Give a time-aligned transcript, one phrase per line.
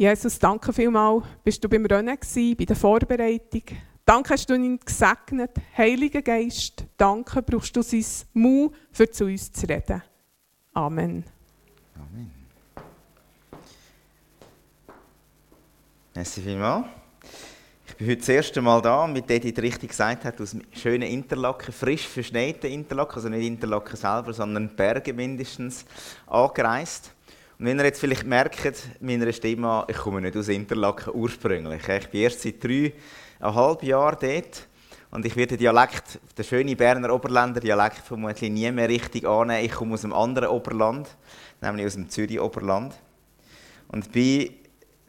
[0.00, 2.16] Jesus, danke vielmals, bist du beim Rennen
[2.56, 3.64] bei der Vorbereitung.
[4.06, 5.50] Danke, hast du ihn gesegnet.
[5.76, 8.02] Heiliger Geist, danke, brauchst du sein
[8.32, 10.02] Mut, für zu uns zu reden.
[10.72, 11.22] Amen.
[11.94, 12.30] Amen.
[16.14, 16.86] Merci vielmals.
[17.86, 21.10] Ich bin heute das erste Mal da, mit dem die richtig gesagt hat, aus schönen
[21.10, 25.84] Interlaken, frisch verschneiten Interlaken, also nicht Interlaken selber, sondern Berge mindestens,
[26.26, 27.12] angereist.
[27.62, 31.86] Wenn ihr jetzt vielleicht merkt, meiner Stimme ich komme nicht aus Interlaken ursprünglich.
[31.86, 34.66] Ich bin erst seit dreieinhalb Jahren dort
[35.10, 39.62] und ich werde den Dialekt, den schönen Berner Oberländer Dialekt vermutlich nie mehr richtig annehmen.
[39.62, 41.06] Ich komme aus einem anderen Oberland,
[41.60, 42.94] nämlich aus dem Zürich Oberland.
[43.88, 44.54] Und bin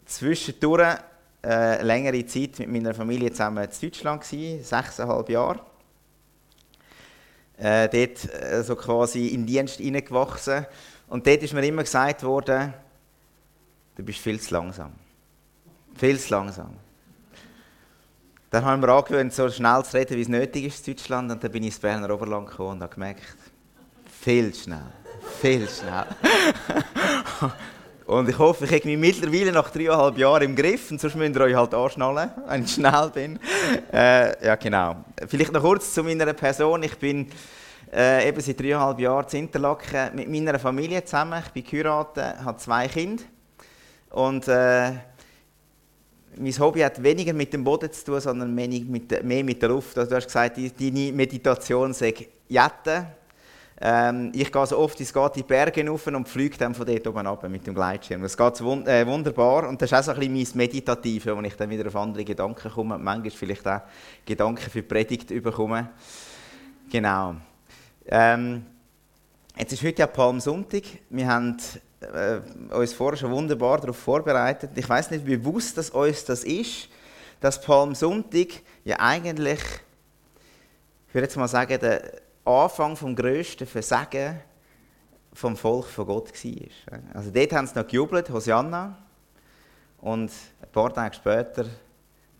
[0.05, 0.97] zwischendurch
[1.45, 5.61] äh, längere Zeit mit meiner Familie zusammen in Deutschland gewesen, sechseinhalb Jahre.
[7.57, 10.65] Äh, dort äh, so quasi in den Dienst hineingewachsen
[11.11, 12.73] und dort ist mir immer gesagt worden,
[13.97, 14.93] du bist viel zu langsam.
[15.93, 16.69] Viel zu langsam.
[18.49, 21.29] Dann haben wir angewöhnt, so schnell zu reden, wie es nötig ist in Deutschland.
[21.29, 23.23] Und dann bin ich ins Berner Oberland gekommen und habe gemerkt,
[24.21, 24.85] viel schnell.
[25.41, 26.05] Viel schnell.
[28.05, 30.91] und ich hoffe, ich habe mich mittlerweile nach dreieinhalb Jahren im Griff.
[30.91, 33.37] Und sonst müsst ihr euch halt anschnallen, wenn ich schnell bin.
[33.91, 35.03] Äh, ja, genau.
[35.27, 36.83] Vielleicht noch kurz zu meiner Person.
[36.83, 37.29] Ich bin
[37.93, 41.41] äh, eben seit dreieinhalb Jahren in Interlaken mit meiner Familie zusammen.
[41.45, 43.23] Ich bin geheiratet, habe zwei Kinder.
[44.11, 44.91] Und äh,
[46.37, 49.69] mein Hobby hat weniger mit dem Boden zu tun, sondern mehr mit, mehr mit der
[49.69, 49.97] Luft.
[49.97, 52.13] Also du hast gesagt, deine Meditation sei
[52.47, 53.07] Jetten.
[53.83, 57.07] Ähm, ich gehe so oft ins geht die Berge rauf und fliege dann von dort
[57.07, 58.21] oben runter mit dem Gleitschirm.
[58.21, 61.41] Das geht wund äh, wunderbar und das ist auch so ein bisschen mein Meditative, wo
[61.41, 63.81] ich dann wieder auf andere Gedanken komme manchmal vielleicht auch
[64.23, 65.89] Gedanken für die Predigt bekomme.
[66.91, 67.37] Genau.
[68.13, 68.65] Ähm,
[69.55, 70.83] jetzt ist heute ja Palmsonntag.
[71.09, 71.55] Wir haben
[72.01, 74.71] äh, uns vorher schon wunderbar darauf vorbereitet.
[74.75, 76.89] Ich weiß nicht, wie bewusst das uns das ist,
[77.39, 78.47] dass Palmsonntag
[78.83, 79.61] ja eigentlich,
[81.07, 82.01] ich würde jetzt mal sagen, der
[82.43, 84.41] Anfang vom grössten Versagen
[85.31, 86.99] vom Volk von Gott war.
[87.13, 88.97] Also dort haben sie noch gejubelt, Hosanna.
[90.01, 91.65] Und ein paar Tage später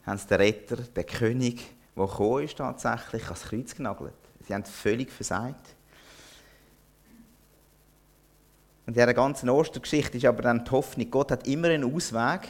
[0.06, 1.62] haben sie den Retter, den König,
[1.96, 4.21] der tatsächlich ans Kreuz genagelt.
[4.52, 5.76] Sie haben völlig versagt.
[8.86, 12.42] Und in dieser ganzen Ostergeschichte ist aber dann die Hoffnung, Gott hat immer einen Ausweg.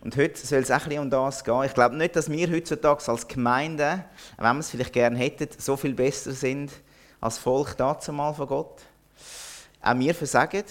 [0.00, 1.64] Und heute soll es auch ein um das gehen.
[1.64, 4.02] Ich glaube nicht, dass wir heutzutage als Gemeinde,
[4.38, 6.72] wenn wir es vielleicht gerne hätten, so viel besser sind
[7.20, 8.80] als Volk dazu mal von Gott.
[9.82, 10.64] Auch wir versagen.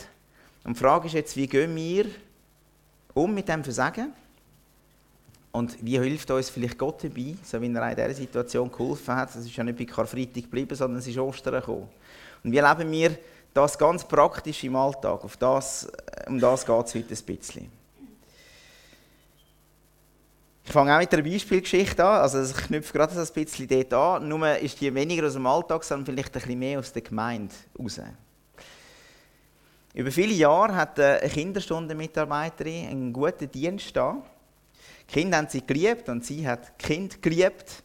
[0.64, 2.06] Und die Frage ist jetzt, wie gehen wir
[3.14, 4.14] um mit dem Versagen?
[5.52, 9.30] Und wie hilft uns vielleicht Gott dabei, so wie er in dieser Situation geholfen hat?
[9.36, 11.90] Es ist ja nicht bei Karfreitag geblieben, sondern es ist Ostern gekommen.
[12.44, 13.18] Und wie leben wir
[13.54, 15.24] das ganz praktisch im Alltag?
[15.24, 15.92] Auf das,
[16.28, 17.82] um das geht es heute ein bisschen.
[20.64, 22.22] Ich fange auch mit einer Beispielgeschichte an.
[22.22, 24.30] Also ich knüpfe gerade ein bisschen dort an.
[24.30, 27.54] Nur ist die weniger aus dem Alltag, sondern vielleicht ein bisschen mehr aus der Gemeinde
[27.78, 28.00] raus.
[29.94, 34.24] Über viele Jahre hat eine Kinderstundenmitarbeiterin einen guten Dienst da.
[35.12, 37.84] Kinder haben sie geliebt und sie hat Kind geliebt.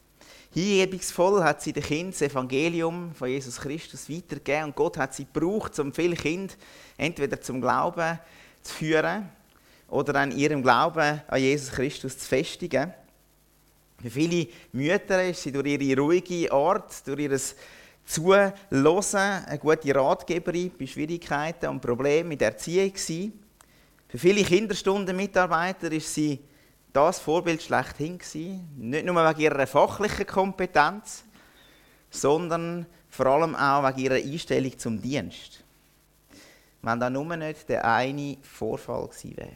[0.54, 5.26] Hingebungsvoll hat sie den Kind das Evangelium von Jesus Christus weitergegeben und Gott hat sie
[5.26, 6.54] gebraucht, um viele Kinder
[6.96, 8.20] entweder zum Glauben
[8.62, 9.28] zu führen
[9.88, 12.94] oder an ihrem Glauben an Jesus Christus zu festigen.
[14.00, 17.40] Für viele Mütter ist sie durch ihre ruhige Art, durch ihr
[18.04, 22.92] Zuhören eine gute Ratgeberin bei Schwierigkeiten und Problemen mit der Erziehung.
[22.94, 26.38] Für viele Kinderstundenmitarbeiter ist sie
[26.96, 28.68] das Vorbild schlechthin gewesen.
[28.76, 31.24] Nicht nur wegen ihrer fachlichen Kompetenz,
[32.10, 35.62] sondern vor allem auch wegen ihrer Einstellung zum Dienst.
[36.80, 39.50] Wenn da nur nicht der eine Vorfall gewesen wäre.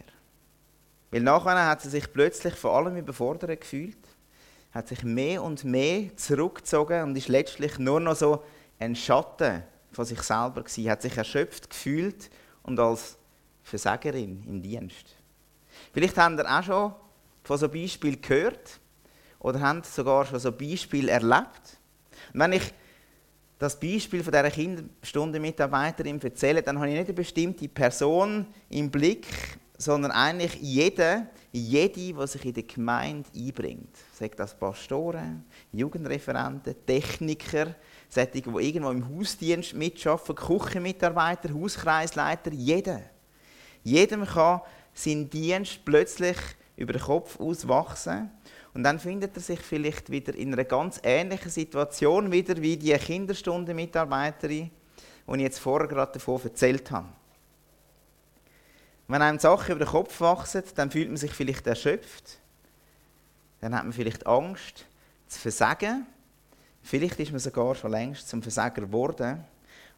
[1.11, 3.97] Weil nachher hat sie sich plötzlich vor allem überfordert gefühlt,
[4.72, 8.45] hat sich mehr und mehr zurückgezogen und ist letztlich nur noch so
[8.78, 9.62] ein Schatten
[9.93, 12.31] von sich selber gewesen, hat sich erschöpft gefühlt
[12.62, 13.17] und als
[13.62, 15.16] Versagerin im Dienst.
[15.93, 16.95] Vielleicht haben ihr auch schon
[17.42, 18.81] von so Beispielen gehört
[19.39, 21.78] oder haben sogar schon so Beispiele erlebt.
[22.33, 22.72] Und wenn ich
[23.59, 29.27] das Beispiel von dieser Kinderstundenmitarbeiterin erzähle, dann habe ich nicht eine bestimmte Person im Blick,
[29.77, 33.97] sondern eigentlich jede, jede, die sich in der Gemeinde einbringt.
[34.13, 37.75] Sagt das Pastoren, Jugendreferenten, Techniker,
[38.09, 43.03] solche, die irgendwo im Hausdienst mitarbeiten, Küchenmitarbeiter, Hauskreisleiter, jeder.
[43.83, 44.60] Jedem kann
[44.93, 46.36] sein Dienst plötzlich
[46.80, 48.30] über den Kopf auswachsen.
[48.72, 52.92] Und dann findet er sich vielleicht wieder in einer ganz ähnlichen Situation wieder wie die
[52.94, 54.71] Kinderstundenmitarbeiterin,
[55.27, 57.09] die ich jetzt vorher gerade davon erzählt habe.
[59.09, 62.38] wenn einem Sachen über den Kopf wachsen, dann fühlt man sich vielleicht erschöpft.
[63.60, 64.86] Dann hat man vielleicht Angst
[65.26, 66.06] zu versagen.
[66.83, 69.44] Vielleicht ist man sogar schon längst zum Versager geworden.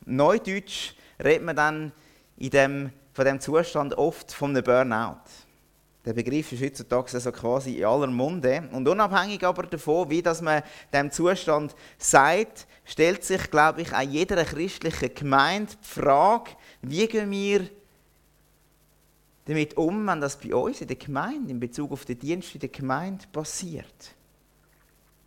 [0.05, 1.93] Neudeutsch redet man dann
[2.39, 5.21] in dem, von diesem Zustand oft von einem Burnout.
[6.05, 8.69] Der Begriff ist heutzutage also quasi in aller Munde.
[8.73, 10.63] Und unabhängig aber davon, wie das man
[10.93, 16.51] dem Zustand sagt, stellt sich, glaube ich, auch jeder christlichen Gemeinde die Frage,
[16.83, 17.69] wie gehen wir
[19.45, 22.61] damit um, wenn das bei uns in der Gemeinde, in Bezug auf den Dienst in
[22.61, 24.15] der Gemeinde passiert.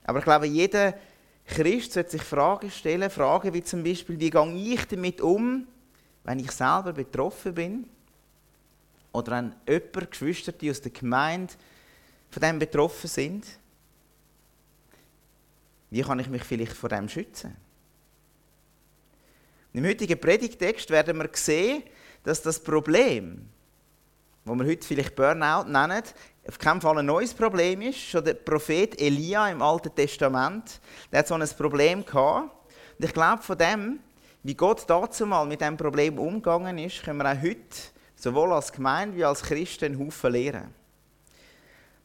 [0.03, 0.93] Aber ich glaube, jeder
[1.45, 5.67] Christ sollte sich Fragen stellen, Fragen wie zum Beispiel, wie gehe ich damit um,
[6.23, 7.89] wenn ich selber betroffen bin
[9.15, 11.53] oder wenn jemand, Geschwister, die aus der Gemeinde
[12.29, 13.45] von dem betroffen sind.
[15.89, 17.55] Wie kann ich mich vielleicht vor dem schützen?
[19.73, 21.83] Im heutigen Predigtext werden wir sehen,
[22.23, 23.47] dass das Problem,
[24.43, 26.03] wo wir heute vielleicht Burnout nennen,
[26.47, 27.99] auf keinen Fall ein neues Problem ist.
[27.99, 30.79] Schon der Prophet Elia im Alten Testament,
[31.11, 32.51] der hat so ein Problem gehabt.
[32.97, 33.99] Und ich glaube, von dem,
[34.43, 38.71] wie Gott dazu mal mit diesem Problem umgegangen ist, können wir auch heute, sowohl als
[38.71, 40.73] Gemeinde wie als Christen, einen Haufen lernen.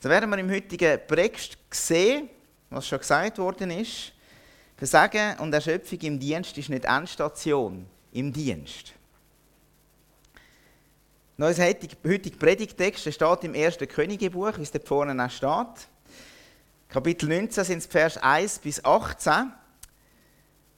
[0.00, 2.28] So werden wir im heutigen Predigt sehen,
[2.70, 4.12] was schon gesagt worden ist.
[4.76, 8.94] Versagen und Erschöpfung im Dienst ist nicht Endstation im Dienst.
[11.36, 13.78] Unser heutiger Predigtext steht im 1.
[13.88, 15.88] Königebuch, wie es dort vorne auch steht.
[16.88, 19.52] Kapitel 19 sind es Vers 1 bis 18.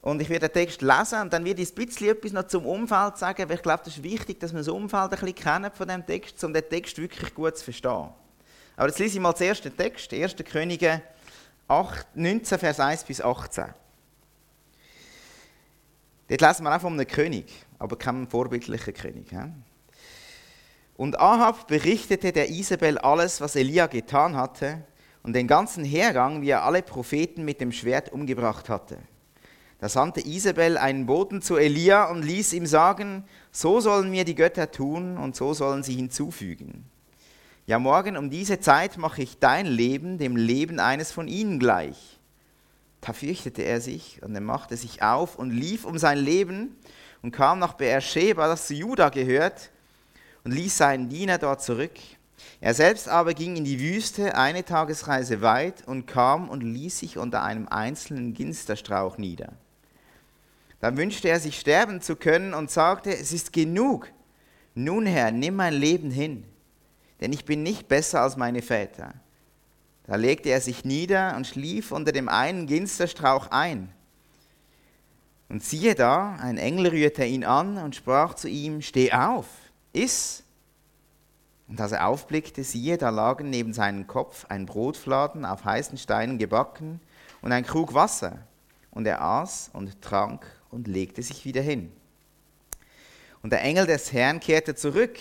[0.03, 2.65] Und ich werde den Text lesen und dann werde ich ein bisschen etwas noch zum
[2.65, 5.71] Umfeld sagen, weil ich glaube, das ist wichtig, dass wir das Umfeld ein bisschen kennen
[5.73, 8.09] von dem Text, um den Text wirklich gut zu verstehen.
[8.75, 10.35] Aber jetzt lese ich mal den ersten Text, 1.
[10.43, 11.01] Könige
[11.69, 13.73] 8, 19, Vers 1 bis 18.
[16.27, 17.45] Dort lesen wir auch von einem König,
[17.79, 19.29] aber keinem vorbildlichen König.
[19.29, 19.53] He?
[20.97, 24.83] Und Ahab berichtete der Isabel alles, was Elia getan hatte
[25.21, 28.97] und den ganzen Hergang, wie er alle Propheten mit dem Schwert umgebracht hatte.
[29.83, 34.33] Da sandte Isabel einen Boten zu Elia und ließ ihm sagen, so sollen mir die
[34.33, 36.85] Götter tun und so sollen sie hinzufügen.
[37.67, 42.17] Ja, morgen um diese Zeit mache ich dein Leben dem Leben eines von ihnen gleich.
[43.01, 46.77] Da fürchtete er sich und er machte sich auf und lief um sein Leben
[47.21, 49.69] und kam nach Beersheba, das zu Juda gehört,
[50.45, 51.99] und ließ seinen Diener dort zurück.
[52.61, 57.17] Er selbst aber ging in die Wüste eine Tagesreise weit und kam und ließ sich
[57.17, 59.51] unter einem einzelnen Ginsterstrauch nieder.
[60.83, 64.11] Dann wünschte er sich sterben zu können und sagte, es ist genug.
[64.75, 66.43] Nun Herr, nimm mein Leben hin,
[67.21, 69.13] denn ich bin nicht besser als meine Väter.
[70.05, 73.93] Da legte er sich nieder und schlief unter dem einen Ginsterstrauch ein.
[75.47, 79.45] Und siehe da, ein Engel rührte ihn an und sprach zu ihm, steh auf
[79.93, 80.43] iss.
[81.69, 86.39] Und als er aufblickte, siehe, da lagen neben seinem Kopf ein Brotfladen auf heißen Steinen
[86.39, 86.99] gebacken
[87.41, 88.39] und ein Krug Wasser.
[88.91, 91.91] Und er aß und trank und legte sich wieder hin.
[93.41, 95.17] Und der Engel des Herrn kehrte zurück,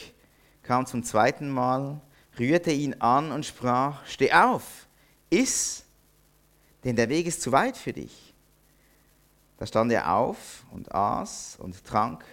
[0.62, 2.00] kam zum zweiten Mal,
[2.38, 4.86] rührte ihn an und sprach, steh auf,
[5.30, 5.84] iss,
[6.84, 8.32] denn der Weg ist zu weit für dich.
[9.58, 12.24] Da stand er auf und aß und trank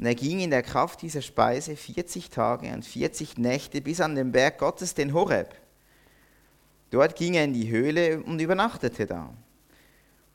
[0.00, 4.14] und er ging in der Kraft dieser Speise 40 Tage und 40 Nächte bis an
[4.14, 5.54] den Berg Gottes, den Horeb.
[6.90, 9.34] Dort ging er in die Höhle und übernachtete da.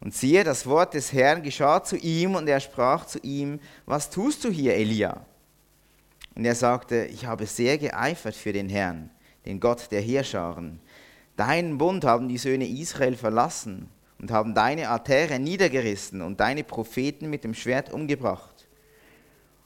[0.05, 4.11] Und siehe, das Wort des Herrn geschah zu ihm und er sprach zu ihm, was
[4.11, 5.25] tust du hier, Elia?
[6.35, 9.09] Und er sagte, ich habe sehr geeifert für den Herrn,
[9.47, 10.79] den Gott der Heerscharen.
[11.37, 17.31] Deinen Bund haben die Söhne Israel verlassen und haben deine Altäre niedergerissen und deine Propheten
[17.31, 18.67] mit dem Schwert umgebracht.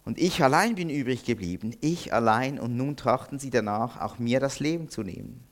[0.05, 4.39] Und ich allein bin übrig geblieben, ich allein, und nun trachten sie danach, auch mir
[4.39, 5.43] das Leben zu nehmen.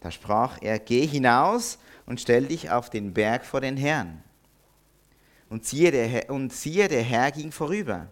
[0.00, 1.78] Da sprach er, geh hinaus
[2.10, 4.20] und stell dich auf den Berg vor den Herrn.
[5.48, 8.08] Und siehe, der Herr, und siehe, der Herr ging vorüber.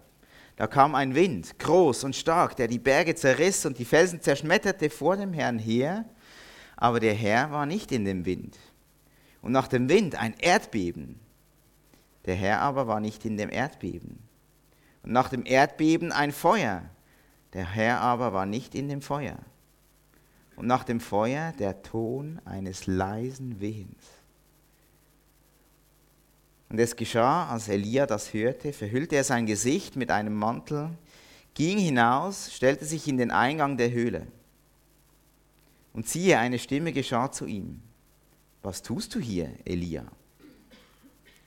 [0.55, 4.89] Da kam ein Wind, groß und stark, der die Berge zerriss und die Felsen zerschmetterte
[4.89, 6.05] vor dem Herrn her,
[6.77, 8.57] aber der Herr war nicht in dem Wind.
[9.41, 11.19] Und nach dem Wind ein Erdbeben,
[12.25, 14.17] der Herr aber war nicht in dem Erdbeben
[15.03, 16.83] und nach dem Erdbeben ein Feuer.
[17.51, 19.39] Der Herr aber war nicht in dem Feuer.
[20.59, 24.03] Und nach dem Feuer der Ton eines leisen Wehens.
[26.67, 30.89] Und es geschah, als Elia das hörte, verhüllte er sein Gesicht mit einem Mantel,
[31.53, 34.27] ging hinaus, stellte sich in den Eingang der Höhle.
[35.93, 37.81] Und siehe, eine Stimme geschah zu ihm.
[38.61, 40.03] Was tust du hier, Elia?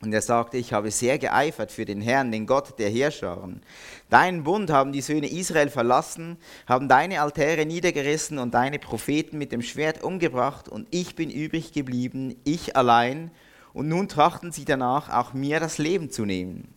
[0.02, 3.62] Und er sagte, ich habe sehr geeifert für den Herrn, den Gott der Herrscharen.
[4.10, 9.52] Deinen Bund haben die Söhne Israel verlassen, haben deine Altäre niedergerissen und deine Propheten mit
[9.52, 13.30] dem Schwert umgebracht, und ich bin übrig geblieben, ich allein,
[13.74, 16.74] und nun trachten sie danach, auch mir das Leben zu nehmen.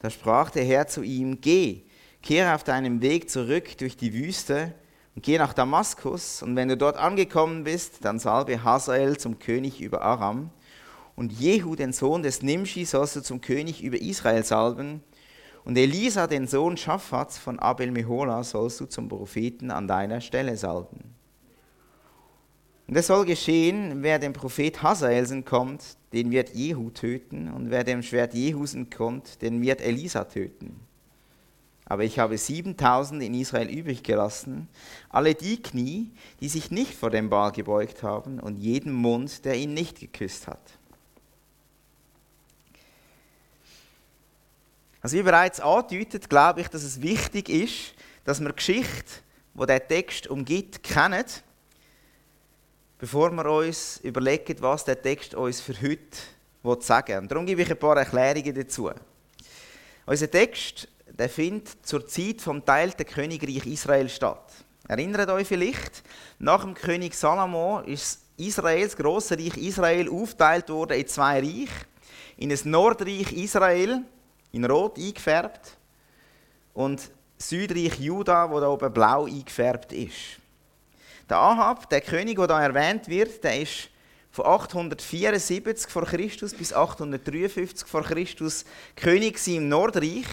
[0.00, 1.80] Da sprach der Herr zu ihm, Geh,
[2.22, 4.74] kehre auf deinem Weg zurück durch die Wüste
[5.14, 9.80] und geh nach Damaskus, und wenn du dort angekommen bist, dann salbe Hazael zum König
[9.80, 10.50] über Aram
[11.16, 15.02] und Jehu, den Sohn des Nimshi, sollst du zum König über Israel salben.
[15.64, 20.56] Und Elisa, den Sohn Schaffats von Abel Mehola, sollst du zum Propheten an deiner Stelle
[20.56, 21.16] salben.
[22.86, 25.82] Und es soll geschehen, wer dem Prophet Hazaelsen kommt,
[26.12, 30.80] den wird Jehu töten, und wer dem Schwert Jehusen kommt, den wird Elisa töten.
[31.86, 34.68] Aber ich habe 7000 in Israel übrig gelassen,
[35.08, 39.56] alle die Knie, die sich nicht vor dem Baal gebeugt haben, und jeden Mund, der
[39.56, 40.60] ihn nicht geküsst hat.
[45.00, 49.22] Also wie bereits angedeutet, glaube ich, dass es wichtig ist, dass wir die Geschichte,
[49.54, 51.24] die der Text umgibt, kennen,
[52.98, 57.18] bevor wir uns überlegen, was der Text uns für heute sagen will.
[57.18, 58.90] Und darum gebe ich ein paar Erklärungen dazu.
[60.06, 60.88] Unser Text
[61.18, 64.52] der findet zur Zeit vom teilten Königreich Israel statt.
[64.88, 66.02] Erinnert euch vielleicht,
[66.38, 71.68] nach dem König Salomo ist Israel, das grosse Reich Israel, aufgeteilt worden in zwei Reiche.
[72.36, 74.02] In ein Nordreich Israel,
[74.56, 75.76] in Rot eingefärbt
[76.72, 80.40] und Südreich Juda, wo da oben blau eingefärbt ist.
[81.28, 83.90] Der Ahab, der König, der da erwähnt wird, der ist
[84.30, 90.26] von 874 vor Christus bis 853 vor Christus König im Nordreich.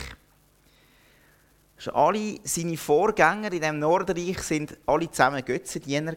[1.94, 6.16] Alle seine Vorgänger in dem Nordreich sind alle zusammen Götzendiener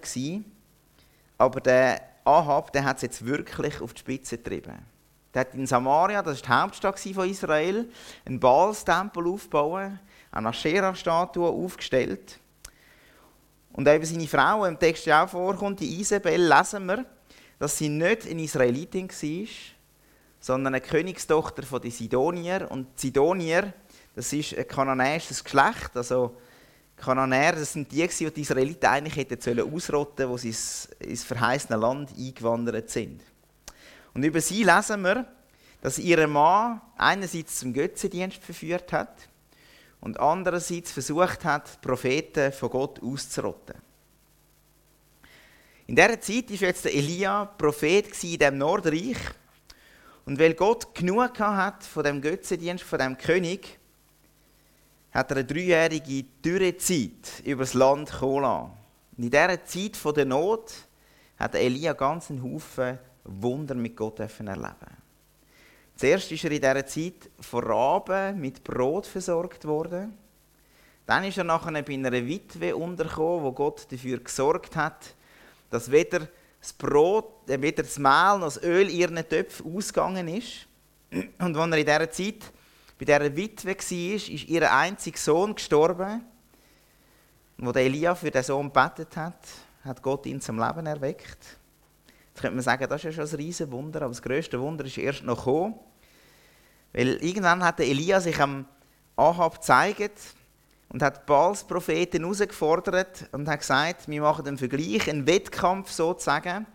[1.39, 4.96] Aber der Ahab, der hat es jetzt wirklich auf die Spitze getrieben.
[5.37, 7.91] Der hat in Samaria, das ist die Hauptstadt von Israel,
[8.25, 9.91] einen Baalstempel aufgebaut,
[10.33, 12.41] eine Aschera-Statue aufgestellt.
[13.75, 17.05] Und eben seine Frau, im Text ja auch vorkommt, die Isabel, lesen wir,
[17.59, 19.49] dass sie nicht eine Israelitin war,
[20.41, 22.71] sondern eine Königstochter von den Sidonier.
[22.71, 23.75] Und die Sidonier,
[24.15, 26.35] das ist ein kananäisches Geschlecht, also
[26.97, 30.55] Kananäer, das sind die, die die Israeliten eigentlich hätten ausrotten sollen, wo sie
[31.01, 33.21] ins verheißene Land eingewandert sind.
[34.17, 35.27] Und über sie lesen wir,
[35.83, 39.29] dass ihr Mann einerseits zum Götzendienst verführt hat
[40.01, 43.75] und andererseits versucht hat, Propheten von Gott auszurotten.
[45.87, 49.19] In dieser Zeit war jetzt Elia Prophet in dem Nordreich.
[50.25, 53.79] Und weil Gott genug hat von dem Götzendienst, von dem König,
[55.13, 58.71] hat er eine dreijährige Dürrezeit über das Land kommen
[59.19, 60.73] Und in dieser Zeit der Not
[61.39, 65.07] hat Elia ganz einen Haufen Wunder mit Gott erleben
[65.97, 70.13] Zuerst ist er in dieser Zeit von Raben mit Brot versorgt worden.
[71.07, 75.15] Dann ist er nachher bei einer Witwe untergekommen, wo Gott dafür gesorgt hat,
[75.71, 76.29] dass weder
[76.61, 80.67] das Brot, äh, weder das Mehl noch das Öl ihren Töpfen ausgegangen ist.
[81.39, 82.53] Und als er in dieser Zeit
[82.99, 86.25] bei dieser Witwe war, ist ihr einziger Sohn gestorben.
[87.59, 89.39] Und als Elia für den Sohn betet hat,
[89.85, 91.57] hat Gott ihn zum Leben erweckt.
[92.37, 94.85] Jetzt könnte man sagen, das ist ja schon ein riesen Wunder, aber das größte Wunder
[94.85, 95.75] ist erst noch gekommen.
[96.93, 98.67] Weil irgendwann hat Elia sich am
[99.17, 100.21] Ahab gezeigt
[100.91, 106.67] und hat Baals Propheten herausgefordert und hat gesagt, wir machen einen Vergleich, einen Wettkampf sozusagen.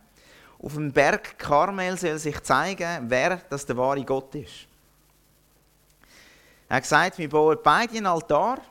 [0.57, 4.65] Auf dem Berg Karmel soll sich zeigen, wer das der wahre Gott ist.
[6.69, 8.61] Er hat gesagt, wir bauen beide einen Altar,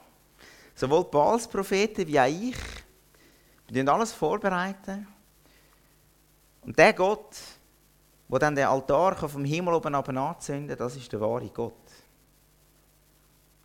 [0.74, 2.56] sowohl Baals Propheten wie auch ich.
[3.68, 5.06] Wir alles vorbereiten.
[6.70, 7.34] Und der Gott,
[8.28, 11.74] der dann den Altar vom Himmel oben ab anzünden das ist der wahre Gott.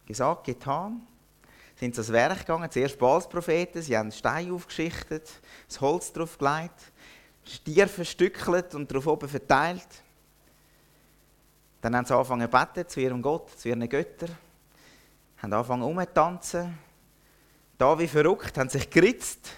[0.08, 1.06] Gesagt, getan.
[1.76, 5.30] Sind sie ans Werk gegangen, zuerst Balspropheten, sie haben Stein aufgeschichtet,
[5.68, 6.92] das Holz drauf gelegt,
[7.46, 9.88] Stier verstückelt und darauf oben verteilt.
[11.82, 14.36] Dann haben sie angefangen zu beten zu ihrem Gott, zu ihren Göttern.
[15.44, 16.76] Haben angefangen umzutanzen.
[17.78, 19.52] Da wie verrückt, haben sich geritzt.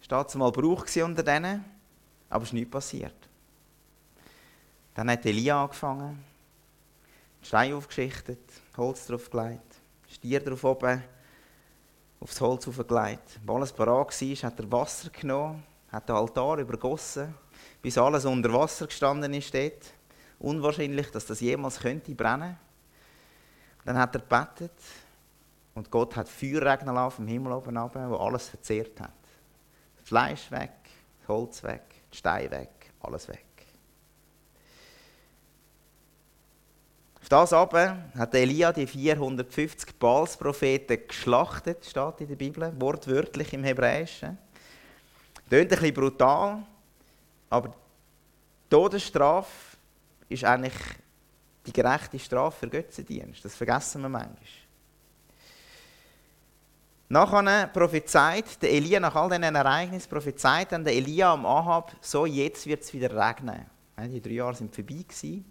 [0.00, 1.77] Steht mal Brauch unter denen.
[2.28, 3.14] Aber es ist nichts passiert.
[4.94, 6.24] Dann hat Elia angefangen,
[7.42, 8.40] Stein aufgeschichtet,
[8.76, 9.76] Holz drauf gelegt,
[10.08, 11.02] Stier drauf oben,
[12.20, 13.38] aufs Holz aufgelegt.
[13.46, 17.34] Als alles parat war, hat er Wasser genommen, hat den Altar übergossen,
[17.80, 19.92] bis alles unter Wasser gestanden ist dort.
[20.40, 22.56] Unwahrscheinlich, dass das jemals könnte brennen.
[23.84, 24.78] Dann hat er gebetet
[25.74, 29.12] und Gott hat Feuer regnen vom Himmel oben runter, wo alles verzehrt hat.
[29.96, 30.72] Das Fleisch weg,
[31.20, 33.44] das Holz weg, die Steine weg, alles weg.
[37.20, 43.64] Auf das aber hat Elia die 450 Baalspropheten geschlachtet, steht in der Bibel, wortwörtlich im
[43.64, 44.38] Hebräischen.
[45.50, 46.62] Tönt ein bisschen brutal,
[47.50, 47.74] aber die
[48.70, 49.76] Todesstrafe
[50.28, 50.74] ist eigentlich
[51.66, 53.44] die gerechte Strafe für Götzendienst.
[53.44, 54.67] Das vergessen wir manchmal.
[57.10, 62.26] Nachher prophezeit der Elia, nach all diesen Ereignissen, prophezeit dann der Elia am Ahab, so
[62.26, 63.64] jetzt wird es wieder regnen.
[63.98, 65.04] Die drei Jahre sind vorbei.
[65.08, 65.44] Gewesen.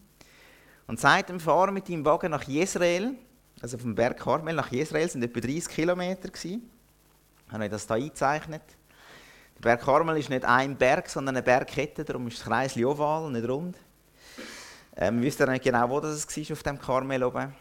[0.86, 3.16] Und seit dem Fahren mit dem Wagen nach Jezreel,
[3.60, 6.30] also vom Berg Karmel nach Jezreel, sind etwa 30 Kilometer.
[6.30, 6.70] Gewesen.
[7.48, 8.62] Ich habe das hier eingezeichnet.
[9.56, 13.32] Der Berg Karmel ist nicht ein Berg, sondern eine Bergkette, darum ist das Kreis oval,
[13.32, 13.76] nicht rund.
[14.96, 17.56] Ähm, wisst ihr nicht genau, wo das war auf dem Karmel oben?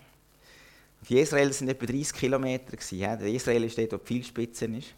[1.03, 2.76] Auf Israel sind etwa 30 Kilometer.
[2.91, 3.15] Ja.
[3.15, 4.95] Israel ist dort, wo viel Spitzen ist.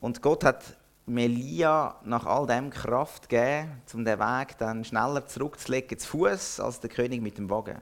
[0.00, 0.64] Und Gott hat
[1.06, 6.80] Melia nach all dem Kraft gegeben, um den Weg dann schneller zurückzulegen zu Fuß als
[6.80, 7.80] der König mit dem Wagen.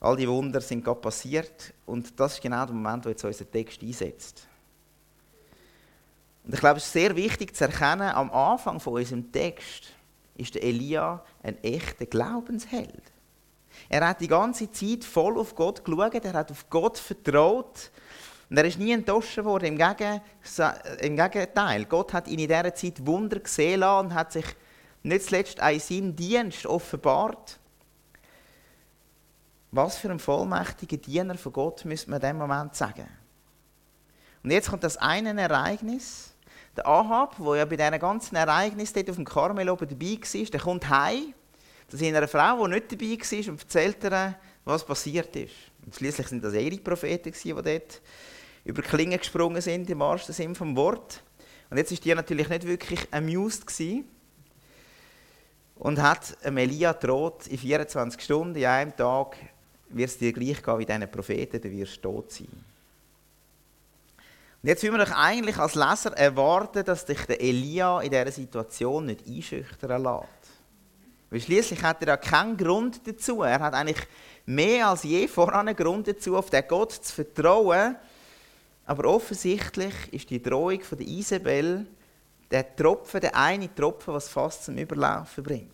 [0.00, 3.50] All die Wunder sind gerade passiert und das ist genau der Moment, wo jetzt unser
[3.50, 4.46] Text einsetzt.
[6.44, 9.94] Und ich glaube, es ist sehr wichtig zu erkennen, am Anfang von unserem Text
[10.34, 13.13] ist der Elia ein echter Glaubensheld.
[13.88, 17.90] Er hat die ganze Zeit voll auf Gott geschaut, er hat auf Gott vertraut
[18.50, 19.66] und er ist nie enttäuscht worden.
[19.66, 20.20] Im, Gegen
[21.00, 24.44] Im Gegenteil, Gott hat ihn in dieser Zeit Wunder gesehen und hat sich
[25.02, 27.58] nicht zuletzt an seinem Dienst offenbart.
[29.70, 33.08] Was für ein vollmächtiger Diener von Gott müsste man in diesem Moment sagen.
[34.42, 36.32] Und jetzt kommt das eine Ereignis,
[36.76, 40.44] der Ahab, der ja bei diesen ganzen Ereignissen dort auf dem Karmel oben dabei war,
[40.44, 41.34] der kommt heim
[41.96, 44.34] seiner Frau, die nicht dabei war, und erzählt ihr,
[44.64, 45.54] was passiert ist.
[45.84, 48.00] Und schließlich sind das ihre Propheten, die dort
[48.64, 51.22] über die Klinge gesprungen sind, im wahrsten Sinn vom Wort.
[51.70, 54.04] Und jetzt ist die natürlich nicht wirklich amused gewesen
[55.76, 59.36] und hat Elia droht, in 24 Stunden, in einem Tag,
[59.88, 62.48] wird es dir gleich gehen wie diesen Propheten, du wirst tot sein.
[64.62, 68.32] Und jetzt wollen wir doch eigentlich als Leser erwarten, dass dich der Elia in dieser
[68.32, 70.43] Situation nicht einschüchtern lässt.
[71.34, 73.42] Weil schließlich hat er ja keinen Grund dazu.
[73.42, 74.06] Er hat eigentlich
[74.46, 77.96] mehr als je voran einen Grund dazu, auf den Gott zu vertrauen.
[78.86, 81.88] Aber offensichtlich ist die Drohung von der Isabel
[82.52, 85.72] der Tropfen, der eine Tropfen, was fast zum Überlaufen bringt.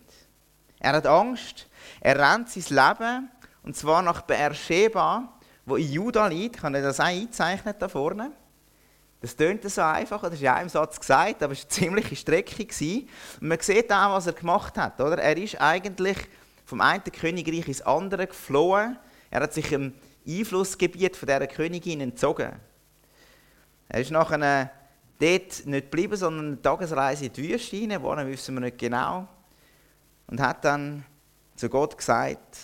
[0.79, 1.67] Er hat Angst,
[1.99, 3.29] er rennt sein Leben,
[3.61, 5.31] und zwar nach Beersheba,
[5.67, 6.55] wo in Juda liegt.
[6.55, 8.31] Ich habe das auch eingezeichnet da vorne.
[9.21, 12.15] Das tönt so einfach, das ist in einem Satz gesagt, aber es war eine ziemliche
[12.15, 12.63] Strecke.
[13.39, 14.99] Und man sieht auch, was er gemacht hat.
[14.99, 15.19] Oder?
[15.19, 16.17] Er ist eigentlich
[16.65, 18.97] vom einen Königreich ins andere geflohen.
[19.29, 19.93] Er hat sich im
[20.27, 22.51] Einflussgebiet von dieser Königin entzogen.
[23.89, 24.71] Er ist nachher
[25.19, 29.27] dort nicht geblieben, sondern eine Tagesreise in die Wüste hinein, wo wissen wir nicht genau.
[30.25, 31.05] Und hat dann
[31.55, 32.57] zu Gott gesagt,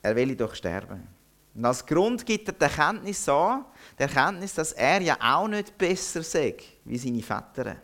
[0.00, 1.06] er will doch sterben.
[1.54, 3.64] Und als Grund gibt er die Erkenntnis an,
[3.98, 7.76] die Erkenntnis, dass er ja auch nicht besser sei wie seine Väter.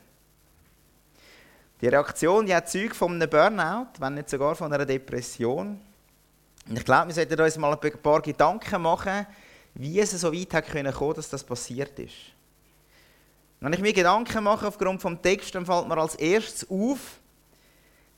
[1.81, 5.81] Die Reaktion die hat Zeug von einem Burnout, wenn nicht sogar von einer Depression.
[6.69, 9.27] Und ich glaube, wir sollten uns mal ein paar Gedanken machen,
[9.75, 12.15] wie es so weit hat kommen konnte, dass das passiert ist.
[13.61, 16.99] Wenn ich mir Gedanken mache aufgrund des Textes, dann fällt mir als erstes auf,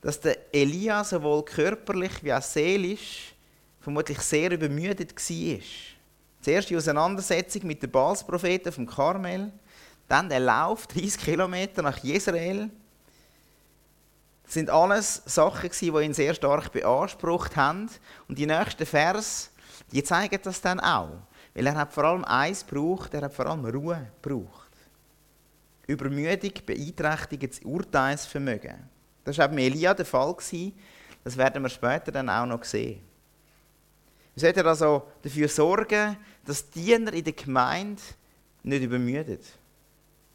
[0.01, 3.33] dass der Elia sowohl körperlich wie auch seelisch
[3.79, 5.59] vermutlich sehr übermüdet war.
[6.43, 9.51] Zuerst die Auseinandersetzung mit den Balspropheten vom Karmel,
[10.09, 12.69] dann der Lauf 30 Kilometer nach Jezreel.
[14.43, 17.89] Das sind alles Sachen, die ihn sehr stark beansprucht haben.
[18.27, 19.51] Und die nächsten Vers,
[19.93, 21.11] die zeigen das dann auch.
[21.53, 24.69] Weil er hat vor allem eins gebraucht, er hat vor allem Ruhe gebraucht.
[25.87, 28.89] Übermüdung beeinträchtigt das Urteilsvermögen.
[29.23, 30.35] Das war eben Elia der Fall.
[31.23, 33.12] Das werden wir später dann auch noch sehen.
[34.35, 38.01] Wir sollten also dafür sorgen, dass die Diener in der Gemeinde
[38.63, 39.43] nicht übermüdet.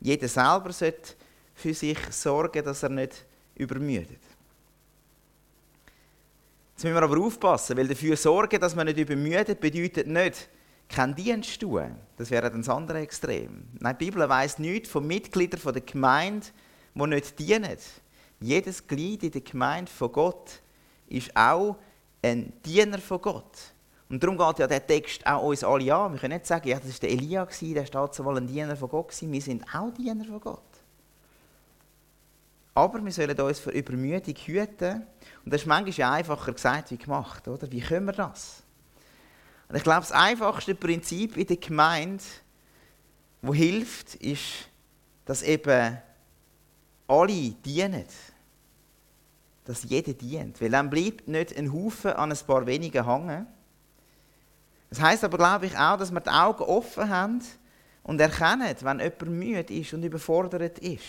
[0.01, 1.15] Jeder selber sollte
[1.55, 3.25] für sich sorgen, dass er nicht
[3.57, 4.21] übermüdet.
[6.75, 10.49] Jetzt müssen wir aber aufpassen, weil dafür sorgen, dass man nicht übermüdet, bedeutet nicht,
[10.89, 11.97] keinen Dienst tun.
[12.17, 13.65] Das wäre dann das andere Extrem.
[13.81, 16.47] Nein, die Bibel weiss nichts von Mitgliedern der Gemeinde,
[16.95, 17.77] die nicht dienen.
[18.41, 20.63] Jedes Glied in der Gemeinde von Gott
[21.09, 21.77] ist auch
[22.23, 23.73] ein Diener von Gott.
[24.09, 26.13] Und darum geht ja der Text auch uns alle an.
[26.13, 28.89] Wir können nicht sagen, ja, das war der Elia, der steht so ein Diener von
[28.89, 29.15] Gott.
[29.21, 30.63] Wir sind auch Diener von Gott.
[32.75, 35.03] Aber wir sollen uns vor Übermüdung hüten.
[35.45, 37.47] Und das ist manchmal einfacher gesagt wie gemacht.
[37.49, 37.71] Oder?
[37.71, 38.63] Wie können wir das?
[39.69, 42.25] Und ich glaube, das einfachste Prinzip in der Gemeinde,
[43.43, 44.69] das hilft, ist,
[45.27, 45.99] dass eben
[47.07, 48.07] alle dienen.
[49.65, 50.61] dass jeder dient.
[50.63, 53.47] Weil dann bleibt nicht ein Haufen an ein paar wenigen hängen.
[54.91, 57.41] Das heißt aber, glaube ich, auch, dass wir die Augen offen haben
[58.03, 61.05] und erkennen, wenn jemand müde ist und überfordert ist.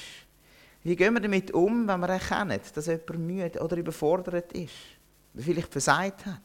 [0.83, 4.73] Wie gehen wir damit um, wenn wir erkennen, dass jemand müde oder überfordert ist?
[5.33, 6.41] Oder vielleicht versagt hat?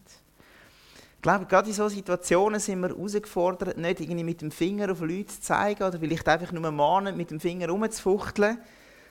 [1.16, 5.00] Ich glaube, gerade in solchen Situationen sind wir herausgefordert, nicht irgendwie mit dem Finger auf
[5.00, 8.58] Leute zu zeigen oder vielleicht einfach nur mahnen, mit dem Finger rumzufuchteln,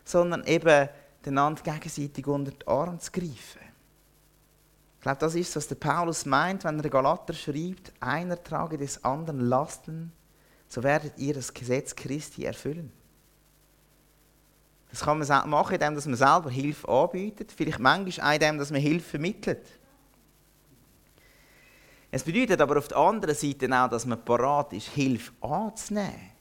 [0.06, 0.90] sondern eben
[1.26, 3.73] einander gegenseitig unter die Arme zu greifen.
[5.04, 9.04] Ich glaube, das ist, was der Paulus meint, wenn er Galater schreibt, einer trage des
[9.04, 10.13] anderen Lasten,
[10.70, 12.89] so werdet ihr das Gesetz Christi erfüllen.
[14.89, 19.68] Das kann man machen, indem man selber Hilfe anbietet, vielleicht manchmal indem man Hilfe vermittelt.
[22.10, 26.32] Es bedeutet aber auf der anderen Seite auch, dass man parat ist, Hilfe anzunehmen.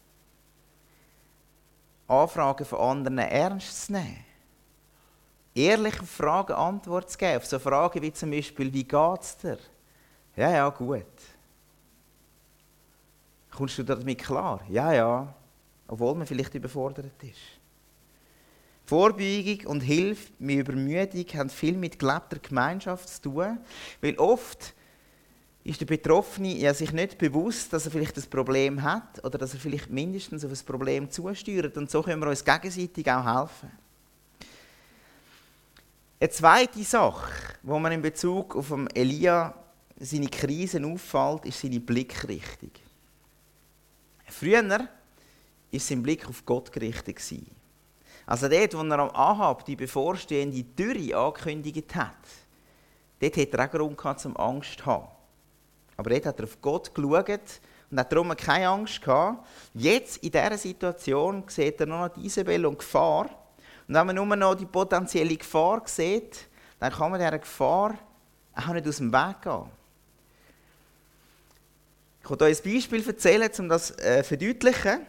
[2.06, 4.31] Anfragen von anderen ernst zu nehmen.
[5.54, 7.36] Ehrlich auf Fragen Antwort zu geben.
[7.36, 9.58] Auf so Fragen wie zum Beispiel, wie geht es dir?
[10.36, 11.04] Ja, ja, gut.
[13.50, 14.62] Kommst du damit klar?
[14.68, 15.34] Ja, ja.
[15.86, 17.60] Obwohl man vielleicht überfordert ist.
[18.86, 23.58] Vorbeugung und Hilfe mit Übermüdung haben viel mit gelebter Gemeinschaft zu tun,
[24.00, 24.74] weil oft
[25.64, 29.54] ist der Betroffene ja sich nicht bewusst, dass er vielleicht ein Problem hat oder dass
[29.54, 33.70] er vielleicht mindestens auf ein Problem zusteuert und so können wir uns gegenseitig auch helfen.
[36.22, 37.32] Eine zweite Sache,
[37.64, 39.52] wo man in Bezug auf Elia
[39.98, 42.70] seine Krisen auffällt, ist seine Blickrichtung.
[44.28, 44.88] Früher war
[45.72, 47.20] sein Blick auf Gott gerichtet.
[48.24, 52.14] Also dort, wo er am Ahab die bevorstehende Dürre angekündigt hat,
[53.18, 55.08] dort hat er auch Grund gehabt, zum Angst zu haben.
[55.96, 59.44] Aber dort hat er auf Gott geschaut und hat darum keine Angst gehabt.
[59.74, 63.41] Jetzt, in dieser Situation, sieht er nur noch Isabel und Gefahr.
[63.88, 67.94] Und wenn man nur noch die potenzielle Gefahr sieht, dann kann man dieser Gefahr
[68.54, 69.64] auch nicht aus dem Weg gehen.
[72.22, 75.00] Ich will euch ein Beispiel erzählen, um das zu äh, verdeutlichen.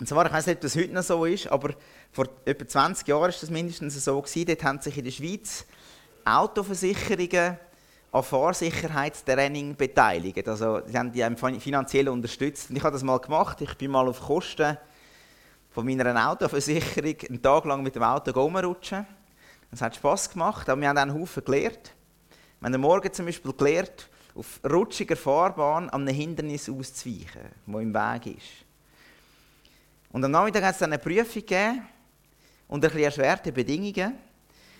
[0.00, 1.74] Und zwar, ich weiß nicht, ob das heute noch so ist, aber
[2.12, 4.20] vor etwa 20 Jahren war das mindestens so.
[4.20, 4.46] Gewesen.
[4.46, 5.64] Dort haben sich in der Schweiz
[6.24, 7.58] Autoversicherungen
[8.10, 10.48] an Fahrsicherheitstraining beteiligt.
[10.48, 12.70] Also, sie haben die finanziell unterstützt.
[12.70, 13.60] Und ich habe das mal gemacht.
[13.60, 14.76] Ich bin mal auf Kosten
[15.70, 19.06] von meiner Autoversicherung einen Tag lang mit dem Auto rumrutschen.
[19.70, 21.94] Das hat Spass gemacht, aber wir haben auch einen Haufen gelernt.
[22.60, 27.94] Wir haben Morgen zum Beispiel gelernt, auf rutschiger Fahrbahn an einem Hindernis auszuweichen, das im
[27.94, 28.64] Weg ist.
[30.10, 31.86] Und am Nachmittag hat es dann eine Prüfung gegeben,
[32.66, 34.14] unter ein erschwerten Bedingungen.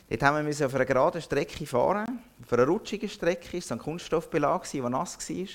[0.08, 2.22] Dort haben wir auf einer geraden Strecke fahren.
[2.42, 5.46] Auf einer rutschigen Strecke war es ein Kunststoffbelag, der nass war.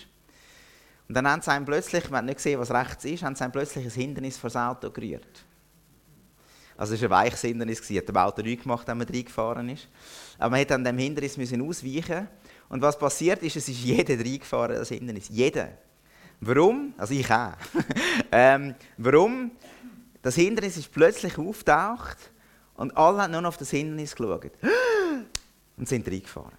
[1.08, 3.50] Und dann haben sie einem plötzlich, wir haben nicht gesehen, was rechts ist, haben sie
[3.50, 5.46] plötzlich ein Hindernis vor das Auto gerührt.
[6.78, 9.88] Also es war ein weiches Hindernis, hat dem Auto nichts gemacht, wenn man reingefahren ist.
[10.38, 12.28] Aber man musste an diesem Hindernis müssen ausweichen.
[12.70, 15.30] Und was passiert ist, es ist jeder reingefahren, das Hindernis.
[15.30, 15.70] Jeder.
[16.42, 16.94] Warum?
[16.98, 17.54] Also ich auch.
[18.32, 19.52] ähm, warum?
[20.22, 22.18] Das Hindernis ist plötzlich auftaucht
[22.76, 24.52] und alle haben nur noch auf das Hindernis geschaut.
[25.78, 26.58] und sind reingefahren.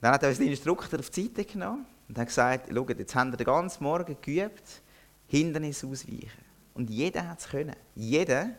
[0.00, 3.32] Dann hat uns der Instruktor auf die Seite genommen und hat gesagt, schaut, jetzt haben
[3.32, 4.82] wir den ganzen Morgen geübt,
[5.26, 6.48] Hindernis ausweichen.
[6.74, 7.76] Und jeder hat es können.
[7.94, 8.50] Jeder.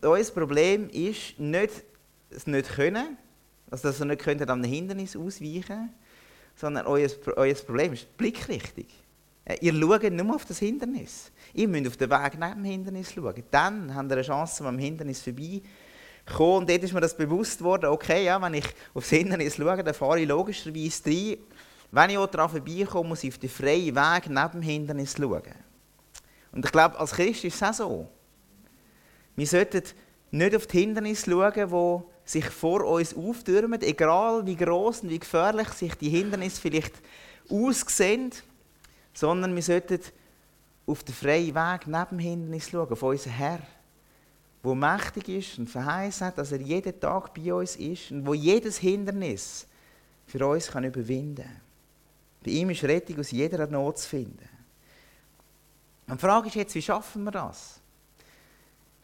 [0.00, 1.84] Unser Problem ist nicht
[2.30, 3.18] das nicht können,
[3.70, 5.90] also dass ihr nicht könnt an einem Hindernis ausweichen
[6.54, 7.08] sondern euer,
[7.66, 8.86] Problem ist die Blickrichtung.
[9.44, 11.30] Äh, ihr schaut nur auf das Hindernis.
[11.54, 13.42] Ihr müsst auf den Weg neben dem Hindernis schauen.
[13.50, 15.62] Dann habt ihr eine Chance, am Hindernis vorbei
[16.26, 16.58] kommen.
[16.58, 19.82] Und dort ist mir das bewusst worden, okay, ja, wenn ich auf das Hindernis schaue,
[19.82, 21.36] dann fahre ich logischerweise rein.
[21.92, 25.42] Wenn ich auch daran vorbeikomme, muss ich auf den freien Weg neben dem Hindernis schauen.
[26.50, 28.08] Und ich glaube, als Christ ist es auch so.
[29.36, 29.82] Wir sollten
[30.32, 35.18] nicht auf die Hindernisse schauen, die sich vor uns auftürmen, egal wie groß und wie
[35.20, 36.94] gefährlich sich die Hindernisse vielleicht
[37.48, 38.32] aussehen
[39.14, 40.00] sondern wir sollten
[40.86, 43.60] auf den freien Weg neben dem Hindernis schauen, auf unseren Herr,
[44.64, 48.34] der mächtig ist und verheißen hat, dass er jeden Tag bei uns ist und wo
[48.34, 49.66] jedes Hindernis
[50.26, 51.61] für uns kann überwinden kann.
[52.44, 54.48] Bei ihm ist Rettung aus jeder Not zu finden.
[56.06, 57.80] Und die Frage ist jetzt, wie schaffen wir das?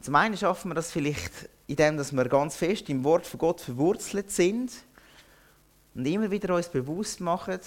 [0.01, 4.31] Zum einen schaffen wir das vielleicht, indem wir ganz fest im Wort von Gott verwurzelt
[4.31, 4.71] sind
[5.93, 7.59] und immer wieder uns bewusst machen,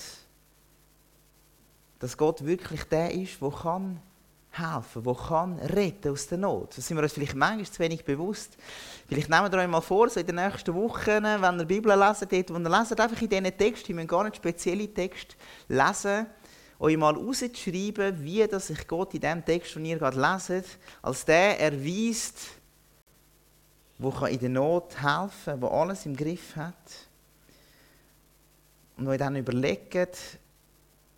[1.99, 4.01] dass Gott wirklich der ist, der kann
[4.53, 6.77] helfen, der kann retten aus der Not.
[6.77, 8.57] Das sind wir uns vielleicht manchmal zu wenig bewusst.
[9.09, 12.29] Vielleicht nehmen wir euch mal vor, so in den nächsten Wochen, wenn ihr Bibel lesen,
[12.31, 15.37] dort, wo ihr lesen, einfach in diesen Text, ihr müsst gar nicht spezielle Text
[15.69, 16.27] lesen,
[16.79, 20.67] euch mal rauszuschreiben, wie das sich Gott in dem Text, den ihr gerade leset,
[21.01, 22.38] als der erweist,
[23.99, 26.75] der in der Not helfen kann, der alles im Griff hat.
[28.97, 30.19] Und wo dann überlegt,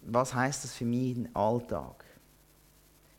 [0.02, 2.03] was heißt das für meinen Alltag?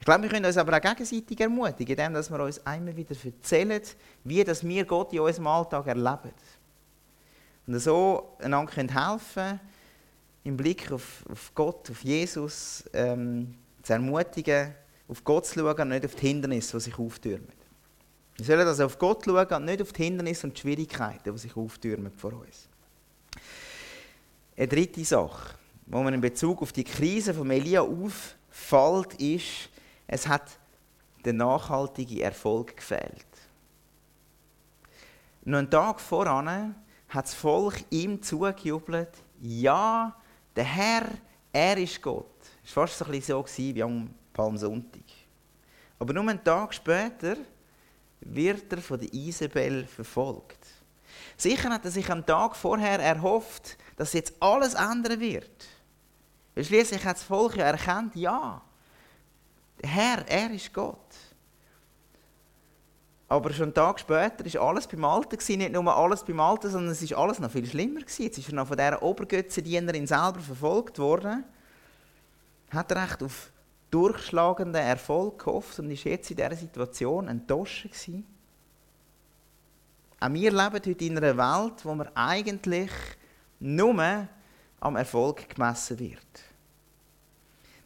[0.05, 3.81] Ich glaube, wir können uns aber auch gegenseitig ermutigen, indem wir uns einmal wieder erzählen,
[4.23, 6.31] wie das wir Gott in unserem Alltag erleben.
[7.65, 9.59] Und so einander helfen können,
[10.43, 14.75] im Blick auf, auf Gott, auf Jesus, ähm, zu ermutigen,
[15.07, 17.51] auf Gott zu schauen und nicht auf die Hindernisse, die sich auftürmen.
[18.37, 21.39] Wir sollen also auf Gott schauen und nicht auf die Hindernisse und die Schwierigkeiten, die
[21.39, 22.69] sich auftürmen vor uns.
[24.55, 25.55] Eine dritte Sache,
[25.87, 29.71] die mir in Bezug auf die Krise von Elia auffällt, ist,
[30.07, 30.59] es hat
[31.23, 33.25] der nachhaltige Erfolg gefehlt.
[35.43, 36.75] Noch einen Tag voran
[37.09, 40.15] hat das Volk ihm zugejubelt, ja,
[40.55, 41.07] der Herr,
[41.51, 42.25] er ist Gott.
[42.63, 45.03] Es war fast so ein bisschen so wie am Palmsonntag.
[45.99, 47.37] Aber nur einen Tag später
[48.21, 50.59] wird er von der Isabel verfolgt.
[51.37, 55.67] Sicher hat er sich am Tag vorher erhofft, dass jetzt alles ändern wird.
[56.53, 58.61] Weil schließlich hat das Volk ja erkannt, ja,
[59.85, 60.97] Herr, er ist Gott.
[63.27, 65.57] Aber schon einen Tag später war alles beim Alten.
[65.57, 68.01] Nicht nur alles beim Alten, sondern es war alles noch viel schlimmer.
[68.01, 71.43] Jetzt ist er noch von dieser Obergötzendienerin selber verfolgt worden.
[72.69, 73.51] Hat er echt auf
[73.89, 78.25] durchschlagenden Erfolg gehofft und ist jetzt in dieser Situation enttäuscht gewesen.
[80.19, 82.91] Auch wir leben heute in einer Welt, wo man eigentlich
[83.59, 84.27] nur
[84.79, 86.54] am Erfolg gemessen wird.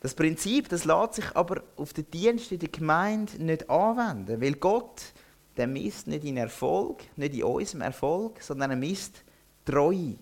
[0.02, 4.54] Das Prinzip das lässt sich aber auf den Dienst in der Gemeinde nicht anwenden, weil
[4.54, 5.14] Gott
[5.58, 9.24] der misst nicht in Erfolg, nicht in unserem Erfolg, sondern er misst
[9.66, 10.16] Treue.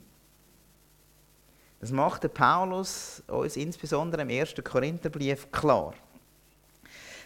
[1.80, 4.56] Das macht der Paulus uns insbesondere im 1.
[4.64, 5.94] Korintherbrief klar.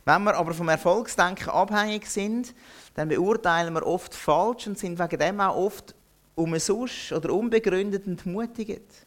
[0.03, 2.53] Wenn wir aber vom Erfolgsdenken abhängig sind,
[2.95, 5.95] dann beurteilen wir oft falsch und sind wegen dem auch oft
[6.35, 9.05] umsonst oder unbegründet entmutigt.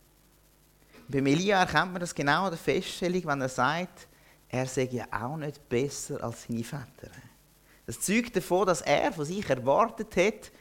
[1.09, 4.09] Bei Elia erkennt man das genau an der Feststellung, wenn er sagt,
[4.49, 7.11] er sei ja auch nicht besser als seine Väter.
[7.87, 10.53] Das zeugt davon, dass er von sich erwartet hat,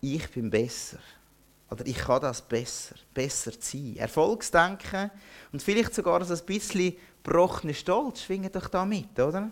[0.00, 0.98] ich bin besser.
[1.70, 3.96] Oder ich kann das besser, besser sein.
[3.96, 5.10] Erfolgsdenken
[5.52, 9.50] und vielleicht sogar so ein bisschen gebrochener Stolz schwingen doch da mit, oder?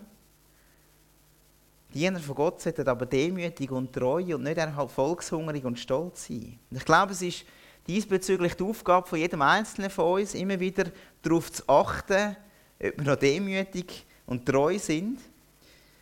[1.93, 6.59] Diener von Gott sollten aber demütig und treu und nicht erfolgshungrig und stolz sein.
[6.69, 7.45] Und ich glaube, es ist
[7.87, 10.85] diesbezüglich die Aufgabe von jedem Einzelnen von uns, immer wieder
[11.21, 12.35] darauf zu achten,
[12.79, 15.19] ob wir noch demütig und treu sind.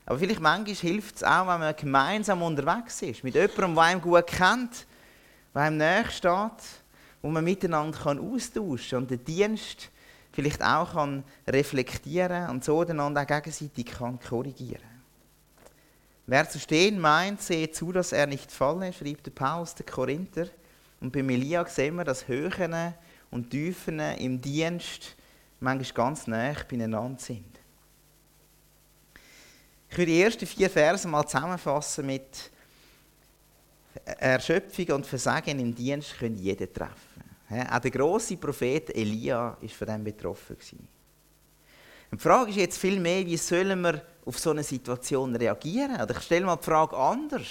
[0.06, 4.02] Aber vielleicht manchmal hilft es auch, wenn man gemeinsam unterwegs ist, mit jemandem, der einen
[4.02, 4.86] gut kennt,
[5.54, 6.64] der einem nahe steht,
[7.22, 9.90] wo man miteinander kann austauschen kann und den Dienst
[10.34, 14.94] vielleicht auch kann reflektieren und so einander auch gegenseitig kann korrigieren
[16.26, 20.48] Wer zu stehen meint, sehe zu, dass er nicht falle, schreibt der Paulus der Korinther.
[21.04, 22.94] Und bei Elia sehen wir, dass Höhen
[23.30, 25.18] und Tiefen im Dienst
[25.60, 27.44] manchmal ganz nah beieinander sind.
[29.90, 32.50] Ich würde die ersten vier Verse mal zusammenfassen mit
[34.06, 37.22] Erschöpfung und Versagen im Dienst können jeden treffen.
[37.70, 40.58] Auch der große Prophet Elia war von dem betroffen.
[42.14, 46.00] die Frage ist jetzt viel mehr, wie sollen wir auf so eine Situation reagieren?
[46.02, 47.48] Oder ich stelle mal die Frage anders.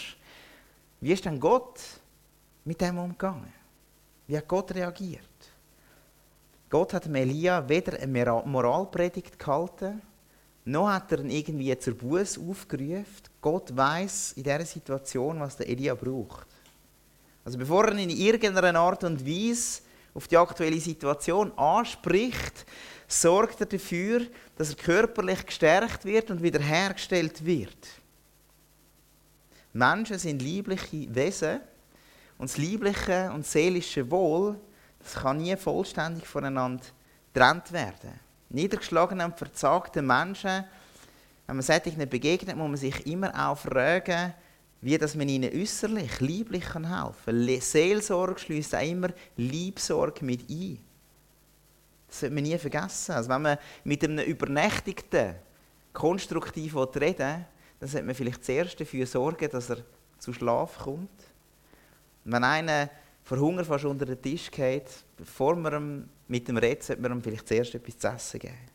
[1.02, 1.78] Wie ist denn Gott
[2.64, 3.52] mit dem umgegangen?
[4.26, 5.22] Wie hat Gott reagiert?
[6.70, 10.00] Gott hat Elia weder eine Moralpredigt gehalten,
[10.64, 13.04] noch hat er ihn irgendwie zur Buße aufgerufen.
[13.40, 16.46] Gott weiß in dieser Situation, was der Elia braucht.
[17.44, 19.82] Also bevor er in irgendeiner Art und Weise
[20.14, 22.64] auf die aktuelle Situation anspricht,
[23.08, 27.88] sorgt er dafür, dass er körperlich gestärkt wird und wiederhergestellt wird.
[29.72, 31.60] Menschen sind liebliche Wesen
[32.42, 34.58] und das liebliche und seelische Wohl,
[34.98, 36.84] das kann nie vollständig voneinander
[37.32, 38.20] getrennt werden
[38.52, 40.64] niedergeschlagenen und verzagten Menschen,
[41.46, 44.34] wenn man solchen begegnet, muss man sich immer auch fragen,
[44.80, 47.60] wie das man ihnen äußerlich, lieblich kann helfen kann.
[47.60, 50.78] Seelsorge schließt auch immer Liebsorge mit ein.
[52.08, 53.12] Das sollte man nie vergessen.
[53.12, 55.36] Also wenn man mit einem Übernächtigten
[55.92, 57.44] konstruktiv reden will,
[57.80, 59.78] dann sollte man vielleicht zuerst dafür sorgen, dass er
[60.18, 61.10] zu Schlaf kommt.
[62.24, 62.90] Wenn einer
[63.24, 67.12] vor Hunger fast unter den Tisch geht, bevor man ihm mit dem Reden sollte man
[67.12, 68.72] ihm vielleicht zuerst etwas zu essen geben.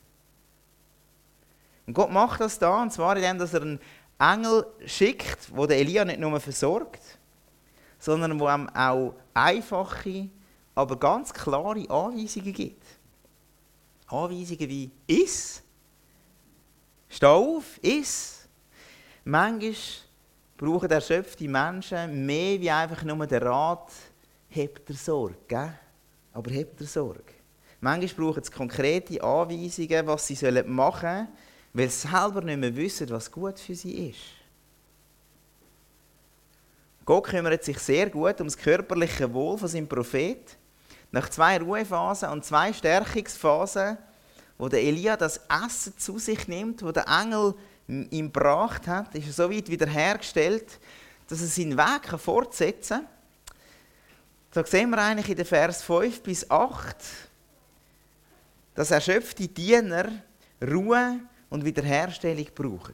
[1.86, 3.80] Und Gott macht das da, und zwar indem dass er einen
[4.20, 7.02] Engel schickt, der Elia nicht nur versorgt,
[8.00, 10.30] sondern wo ihm auch einfache,
[10.76, 12.86] aber ganz klare Anweisungen gibt.
[14.08, 15.62] Anweisungen wie iss,
[17.10, 18.48] steh auf, iss.
[19.24, 19.76] Manchmal
[20.58, 23.92] brauchen erschöpfte Menschen mehr wie einfach nur den Rat,
[24.50, 25.74] habt ihr Sorge, gell?
[26.34, 27.34] aber habt ihr Sorge.
[27.80, 31.28] Manchmal brauchen sie konkrete Anweisungen, was sie machen sollen,
[31.74, 34.20] weil sie selber nicht mehr wissen, was gut für sie ist.
[37.06, 40.58] Gott kümmert sich sehr gut um das körperliche Wohl von seinem Prophet.
[41.12, 43.98] Nach zwei Ruhephasen und zwei Stärkungsphasen,
[44.58, 47.54] wo der Elia das Essen zu sich nimmt, wo der Engel
[47.88, 50.80] ihm gebracht hat, ist er so weit wiederhergestellt,
[51.28, 53.08] dass er seinen Weg fortsetzen kann.
[54.52, 56.96] Da sehen wir eigentlich in den Vers 5 bis 8,
[58.76, 60.10] dass erschöpfte Diener
[60.62, 61.20] Ruhe
[61.50, 62.94] und Wiederherstellung brauchen.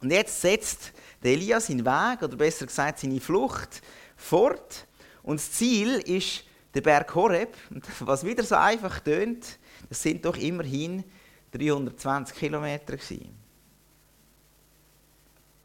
[0.00, 0.92] Und jetzt setzt
[1.26, 3.82] Elia seinen Weg, oder besser gesagt seine Flucht,
[4.16, 4.86] fort.
[5.22, 7.56] Und das Ziel ist der Berg Horeb.
[8.00, 11.02] Was wieder so einfach tönt, das sind doch immerhin
[11.52, 12.96] 320 Kilometer.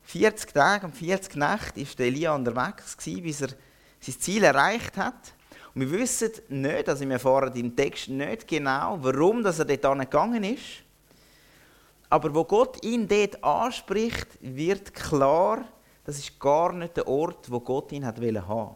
[0.04, 3.50] 40 Tage und 40 Nächte war Elia unterwegs, bis er
[4.00, 5.34] sein Ziel erreicht hat.
[5.74, 10.00] Und wir wissen nicht, also wir erfahren im Text nicht genau, warum dass er dort
[10.00, 10.84] gegangen ist.
[12.10, 15.64] Aber wo Gott ihn dort anspricht, wird klar,
[16.04, 18.76] das ist gar nicht der Ort, wo Gott ihn hat haben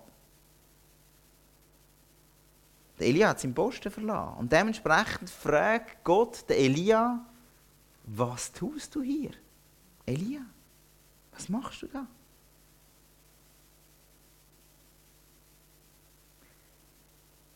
[3.00, 4.38] der Elia hat seinen Posten verlassen.
[4.38, 7.26] Und dementsprechend fragt Gott den Elia,
[8.06, 9.32] was tust du hier?
[10.06, 10.42] Elia,
[11.34, 12.06] was machst du da?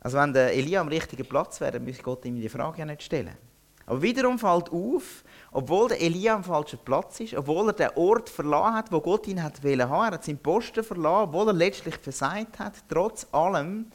[0.02, 3.04] Also wenn der Elia am richtigen Platz wäre, müsste Gott ihm die Frage ja nicht
[3.04, 3.38] stellen.
[3.86, 8.30] Aber wiederum fällt auf, obwohl der Elia am falschen Platz ist, obwohl er den Ort
[8.30, 11.54] verlassen hat, wo Gott ihn hat wollen haben, er hat seinen Posten verlassen, obwohl er
[11.54, 13.88] letztlich versagt hat, trotz allem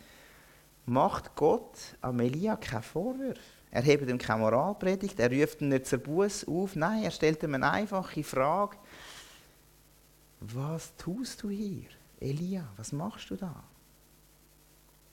[0.87, 3.40] macht Gott am Elia keine Vorwürfe.
[3.70, 7.42] Er hebt ihm keine Moralpredigt, er ruft ihn nicht zur Buß auf, nein, er stellt
[7.42, 8.77] ihm eine einfache Frage.
[10.40, 11.88] Was tust du hier?
[12.20, 13.64] Elia, was machst du da?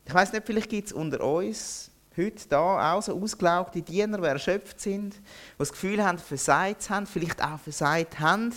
[0.06, 4.28] Ich weiß nicht, vielleicht gibt es unter uns heute da auch so ausgelaugte Diener, die
[4.28, 5.20] erschöpft sind, die
[5.58, 8.54] das Gefühl haben, versagt haben, vielleicht auch versagt haben.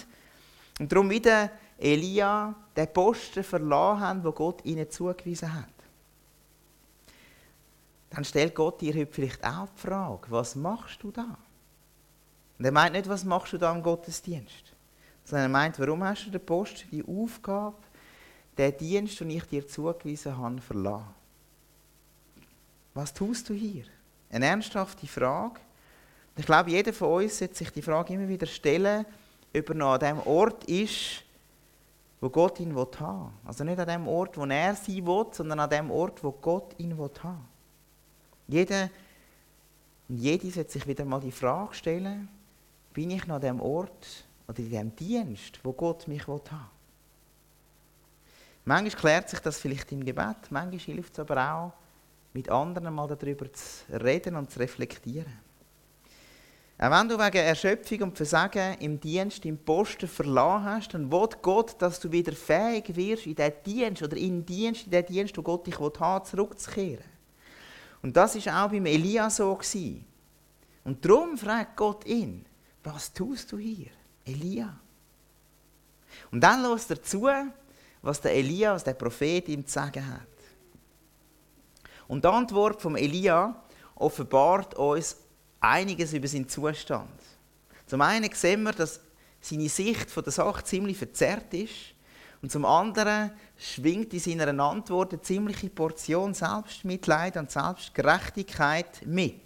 [0.81, 5.74] Und darum wieder Elia den Posten verlassen haben, wo Gott ihnen zugewiesen hat
[8.15, 11.37] dann stellt Gott dir heute vielleicht auch die Frage, was machst du da?
[12.59, 14.73] Und er meint nicht, was machst du da im Gottesdienst,
[15.25, 17.77] sondern er meint, warum hast du den Post, die Aufgabe,
[18.57, 21.09] den Dienst, den ich dir zugewiesen habe, verlassen?
[22.95, 23.85] Was tust du hier?
[24.31, 25.59] Eine ernsthafte Frage.
[26.37, 29.05] Ich glaube, jeder von uns sollte sich die Frage immer wieder stellen,
[29.57, 31.25] ob er noch an dem Ort ist,
[32.21, 33.31] wo Gott ihn haben will.
[33.45, 36.79] Also nicht an dem Ort, wo er sein will, sondern an dem Ort, wo Gott
[36.79, 37.54] ihn haben will.
[38.49, 38.91] Jeder
[40.09, 42.29] und jede sollte sich wieder mal die Frage stellen,
[42.93, 46.61] bin ich noch an dem Ort oder in dem Dienst, wo Gott mich haben will?
[48.67, 51.73] Manchmal klärt sich das vielleicht im Gebet, manchmal hilft es aber auch,
[52.33, 55.45] mit anderen mal darüber zu reden und zu reflektieren.
[56.77, 61.29] Auch wenn du wegen Erschöpfung und Versagen im Dienst, im Posten verlassen hast, dann will
[61.41, 65.07] Gott, dass du wieder fähig wirst, in diesen Dienst oder in den Dienst, in den
[65.07, 67.14] Dienst, wo Gott dich haben zurückzukehren.
[68.05, 70.05] Und das ist auch beim Elia so gewesen.
[70.85, 72.45] Und darum fragt Gott ihn,
[72.83, 73.89] was tust du hier,
[74.27, 74.79] Elia?
[76.31, 77.27] Und dann lässt er zu,
[78.03, 80.21] was der Elia, was der Prophet ihm zu sagen hat.
[82.07, 83.65] Und die Antwort von Elia
[83.95, 85.17] offenbart uns
[85.59, 87.09] einiges über seinen Zustand.
[87.87, 89.01] Zum einen sehen wir, dass
[89.41, 91.94] seine Sicht von der Sache ziemlich verzerrt ist
[92.45, 99.41] und zum anderen schwingt in seiner Antwort eine ziemliche Portion Selbstmitleid und Selbstgerechtigkeit mit.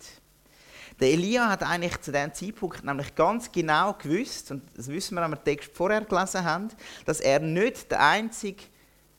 [0.98, 5.22] Der Elia hat eigentlich zu diesem Zeitpunkt nämlich ganz genau gewusst, und das wissen wir,
[5.22, 6.70] wenn wir den Text vorher gelesen haben,
[7.04, 8.64] dass er nicht der einzige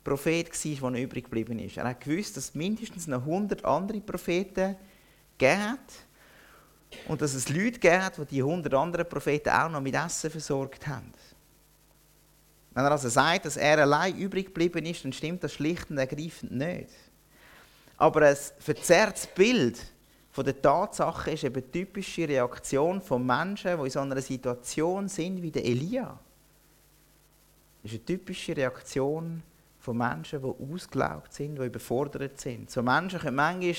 [0.04, 0.50] Prophet
[0.82, 1.78] war, der übrig geblieben ist.
[1.78, 4.76] Er hat gewusst, dass es mindestens noch 100 andere Propheten
[5.42, 5.80] hat
[7.08, 10.86] und dass es Leute hat, die die 100 anderen Propheten auch noch mit Essen versorgt
[10.86, 11.14] haben.
[12.74, 15.98] Wenn er also sagt, dass er allein übrig geblieben ist, dann stimmt das schlicht und
[15.98, 16.90] ergreifend nicht.
[17.98, 19.80] Aber ein verzerrtes Bild
[20.32, 25.42] von der Tatsache ist eben typische Reaktion von Menschen, die in so einer Situation sind
[25.42, 26.18] wie der Elia.
[27.82, 29.42] Das ist eine typische Reaktion
[29.80, 32.70] von Menschen, die ausgelaugt sind, die überfordert sind.
[32.70, 33.76] So Menschen können manchmal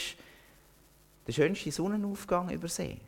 [1.26, 3.01] den schönsten Sonnenaufgang übersehen.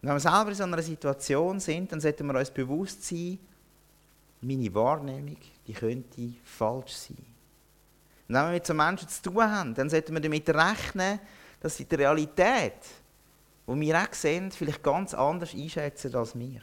[0.00, 3.38] Und wenn wir selber in so einer Situation sind, dann sollten wir uns bewusst sein,
[4.40, 7.26] meine Wahrnehmung, die könnte falsch sein.
[8.28, 11.20] Und wenn wir mit so Menschen zu tun haben, dann sollten wir damit rechnen,
[11.60, 12.80] dass sie die Realität,
[13.66, 16.62] die wir auch sehen, vielleicht ganz anders einschätzen als wir.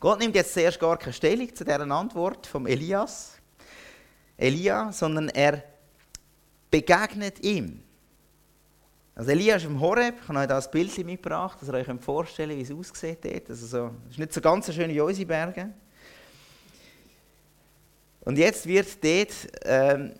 [0.00, 3.38] Gott nimmt jetzt zuerst gar keine Stellung zu dieser Antwort vom Elias,
[4.36, 5.64] Elia, sondern er
[6.70, 7.82] begegnet ihm.
[9.18, 11.88] Also Elia ist im Horeb, ich habe euch da ein Bild mitgebracht, dass ihr euch
[12.00, 13.50] vorstellen könnt, wie es aussieht dort.
[13.50, 15.70] Also so, es ist nicht so ganz schön wie unsere Berge.
[18.20, 20.14] Und jetzt wird dort ähm,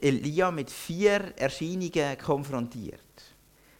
[0.00, 3.00] Elia mit vier Erscheinungen konfrontiert.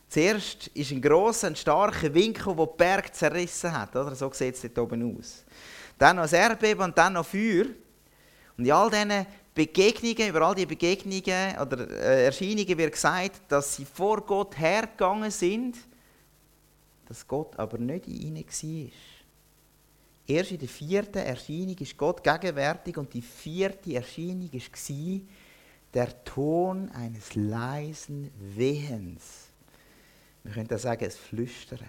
[0.09, 3.95] Zuerst ist ein grosser, ein starker Winkel, der den Berg zerrissen hat.
[3.95, 4.17] Oder?
[4.17, 5.45] So sieht es dort oben aus.
[5.97, 7.67] Dann noch das Erdbeben und dann noch Feuer.
[8.57, 9.25] Und in all diesen
[9.59, 15.33] Begegnungen, über all diese Begegnungen oder äh, Erscheinungen wird gesagt, dass sie vor Gott hergegangen
[15.33, 15.77] sind,
[17.07, 18.93] dass Gott aber nicht in ihnen war.
[20.29, 25.21] Erst in der vierten Erscheinung ist Gott gegenwärtig und die vierte Erscheinung war
[25.93, 29.49] der Ton eines leisen Wehens.
[30.45, 31.81] Wir können da sagen, es Flüstern.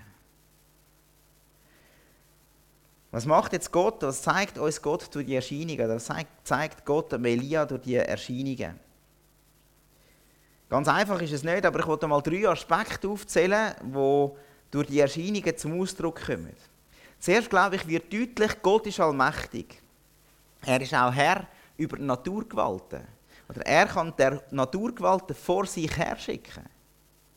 [3.12, 4.04] Was macht jetzt Gott?
[4.04, 5.90] Was zeigt uns Gott durch die Erscheinungen?
[5.90, 6.10] Was
[6.44, 8.80] zeigt Gott dem Elia durch die Erscheinungen?
[10.70, 14.30] Ganz einfach ist es nicht, aber ich wollte mal drei Aspekte aufzählen, die
[14.70, 16.56] durch die Erscheinungen zum Ausdruck kommen.
[17.20, 19.82] Zuerst glaube ich, wird deutlich, Gott ist allmächtig.
[20.62, 23.02] Er ist auch Herr über die Naturgewalten.
[23.50, 26.66] Oder er kann der Naturgewalten vor sich her schicken.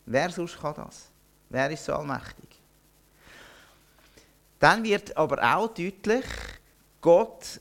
[0.04, 1.10] Wer sonst kann das?
[1.48, 2.61] Wer ist so allmächtig?
[4.62, 6.24] Dann wird aber auch deutlich,
[7.00, 7.60] Gott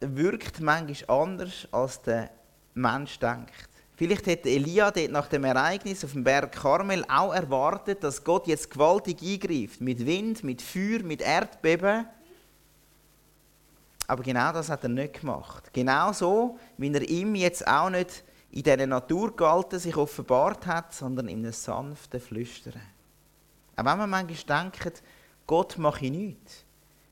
[0.00, 2.28] wirkt manchmal anders, als der
[2.74, 3.68] Mensch denkt.
[3.94, 8.48] Vielleicht hätte Elia dort nach dem Ereignis auf dem Berg Karmel auch erwartet, dass Gott
[8.48, 9.80] jetzt gewaltig eingreift.
[9.80, 12.06] Mit Wind, mit Feuer, mit Erdbeben.
[14.08, 15.72] Aber genau das hat er nicht gemacht.
[15.72, 21.28] Genau so, wie er ihm jetzt auch nicht in diesen Naturgewalten sich offenbart hat, sondern
[21.28, 22.82] in einem sanften Flüstern.
[23.76, 25.00] Auch wenn man manchmal denkt,
[25.50, 26.64] Gott mache ich nichts.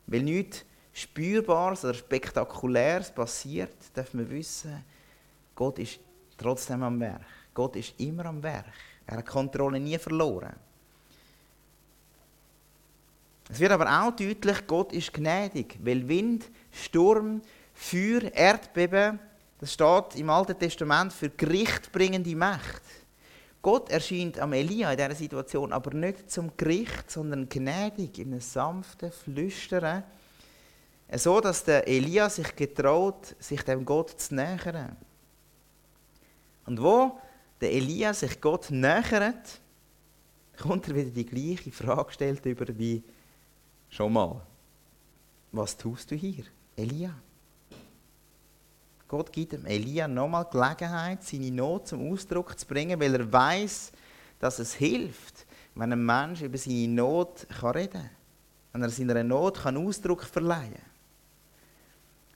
[0.06, 4.84] Weil nichts Spürbares oder Spektakuläres passiert, darf man wissen,
[5.56, 5.98] Gott ist
[6.36, 7.24] trotzdem am Werk.
[7.52, 8.66] Gott ist immer am Werk.
[9.08, 10.54] Er hat die Kontrolle nie verloren.
[13.50, 17.42] Es wird aber auch deutlich, Gott ist gnädig, weil Wind, Sturm,
[17.74, 19.18] Feuer, Erdbeben,
[19.58, 22.82] das steht im Alten Testament für gerichtbringende Macht.
[23.62, 28.40] Gott erscheint am Elia in dieser Situation aber nicht zum Gericht, sondern gnädig, in einem
[28.40, 30.04] sanften Flüstern,
[31.14, 34.96] so dass der Elia sich getraut, sich dem Gott zu nähern.
[36.66, 37.18] Und wo
[37.60, 39.60] der Elia sich Gott nähert,
[40.60, 43.02] kommt er wieder die gleiche Frage gestellt über wie
[43.88, 44.40] schon mal.
[45.50, 46.44] Was tust du hier,
[46.76, 47.14] Elia?
[49.08, 53.90] Gott gibt dem Elia nochmal Gelegenheit, seine Not zum Ausdruck zu bringen, weil er weiß,
[54.38, 58.10] dass es hilft, wenn ein Mensch über seine Not kann reden kann.
[58.74, 60.82] Wenn er seiner Not kann Ausdruck verleihen kann.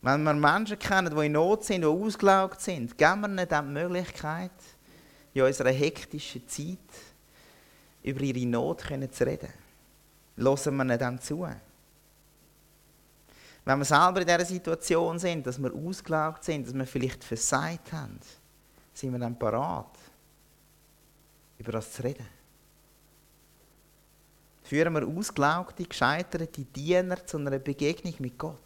[0.00, 3.72] Wenn wir Menschen kennen, die in Not sind, die ausgelaugt sind, geben wir ihnen die
[3.72, 4.50] Möglichkeit,
[5.34, 6.78] in unserer hektischen Zeit
[8.02, 9.52] über ihre Not zu reden.
[10.36, 11.46] Lassen wir ihnen zu
[13.64, 17.92] wenn wir selber in dieser Situation sind, dass wir ausgelaugt sind, dass wir vielleicht versagt
[17.92, 18.18] haben,
[18.92, 19.98] sind wir dann parat,
[21.58, 22.26] über das zu reden.
[24.64, 28.58] Führen wir ausgelaugte, gescheiterte Diener zu einer Begegnung mit Gott.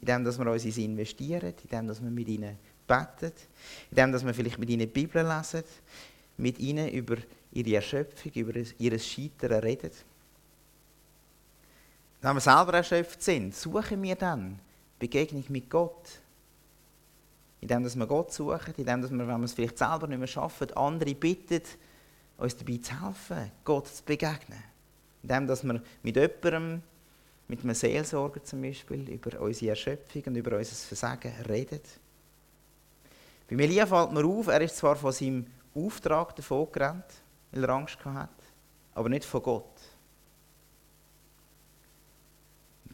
[0.00, 3.32] Indem dass wir uns in sie investieren, indem dass wir mit ihnen beten,
[3.90, 5.64] indem dass wir vielleicht mit ihnen Bibel lesen,
[6.36, 7.16] mit ihnen über
[7.52, 9.90] ihre Erschöpfung, über ihr Scheitern reden.
[12.26, 14.58] Wenn wir selber erschöpft sind, suchen wir dann
[14.98, 16.08] Begegnung mit Gott.
[17.60, 20.26] Indem dass wir Gott suchen, indem dass wir, wenn wir es vielleicht selber nicht mehr
[20.26, 21.62] schaffen, andere bitten,
[22.36, 24.58] uns dabei zu helfen, Gott zu begegnen.
[25.22, 26.82] Indem dass wir mit jemandem,
[27.46, 31.80] mit einem Seelsorger zum Beispiel, über unsere Erschöpfung und über unser Versagen reden.
[33.48, 35.46] Bei Elia fällt mir auf, er ist zwar von seinem
[35.76, 37.06] Auftrag davon gerannt,
[37.52, 38.30] weil er Angst hatte,
[38.94, 39.75] aber nicht von Gott.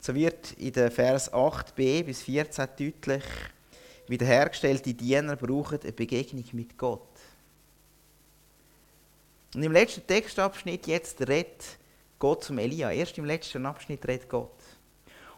[0.04, 3.22] So wird in den Vers 8b bis 14 deutlich,
[4.08, 7.06] wiederhergestellte Diener brauchen eine Begegnung mit Gott.
[9.54, 11.78] Und im letzten Textabschnitt jetzt redet
[12.18, 12.90] Gott zum Elia.
[12.90, 14.58] Erst im letzten Abschnitt redet Gott.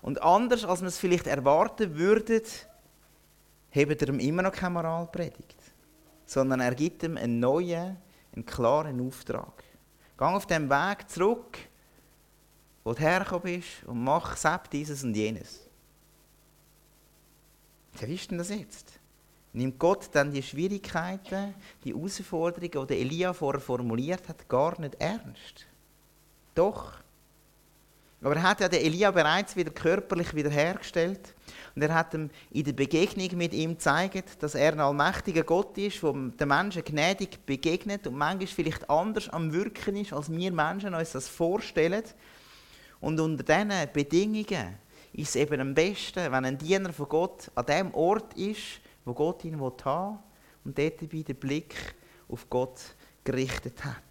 [0.00, 2.40] Und anders als man es vielleicht erwarten würde,
[3.68, 5.58] hebt er ihm immer noch keine Moralpredigt,
[6.24, 7.98] sondern er gibt ihm einen neuen,
[8.34, 9.62] einen klaren Auftrag.
[10.16, 11.58] Gang auf dem Weg zurück
[12.84, 15.60] wo du hergekommen bist und mach selbst dieses und jenes.
[17.98, 18.92] Wie ist denn das jetzt?
[19.52, 21.54] Nimmt Gott dann die Schwierigkeiten,
[21.84, 25.66] die Herausforderungen, die Elia vorher formuliert hat, gar nicht ernst?
[26.54, 26.94] Doch.
[28.20, 31.34] Aber er hat ja den Elia bereits wieder körperlich wiederhergestellt.
[31.76, 35.76] Und er hat ihm in der Begegnung mit ihm gezeigt, dass er ein allmächtiger Gott
[35.78, 40.52] ist, der den Menschen gnädig begegnet und manchmal vielleicht anders am Wirken ist, als wir
[40.52, 42.02] Menschen uns das vorstellen.
[43.00, 44.78] Und unter diesen Bedingungen
[45.12, 49.14] ist es eben am besten, wenn ein Diener von Gott an dem Ort ist, wo
[49.14, 50.18] Gott ihn haben will
[50.64, 51.74] und dort dabei den Blick
[52.28, 52.80] auf Gott
[53.22, 54.02] gerichtet hat.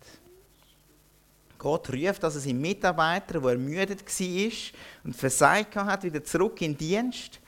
[1.58, 6.78] Gott ruft also seinen Mitarbeiter, der ermüdet war und versagt hat, wieder zurück in den
[6.78, 7.40] Dienst.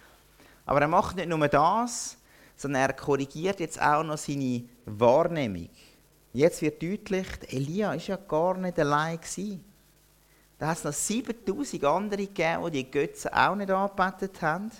[0.65, 2.17] Aber er macht nicht nur das,
[2.55, 5.69] sondern er korrigiert jetzt auch noch seine Wahrnehmung.
[6.31, 9.19] Jetzt wird deutlich, Elia war ja gar nicht allein.
[10.57, 14.71] Da hat es noch 7000 andere gegeben, die die Götzen auch nicht angebetet haben.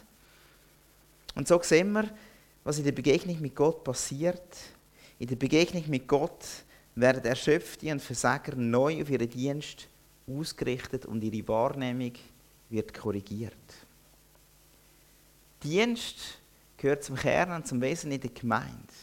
[1.36, 2.09] Und so sehen wir,
[2.63, 4.57] was in der Begegnung mit Gott passiert.
[5.19, 6.45] In der Begegnung mit Gott
[6.95, 9.88] werden Erschöpfte und Versager neu auf ihren Dienst
[10.28, 12.13] ausgerichtet und ihre Wahrnehmung
[12.69, 13.53] wird korrigiert.
[15.61, 16.39] Dienst
[16.78, 18.93] gehört zum Kern und zum Wesen in der Gemeinde.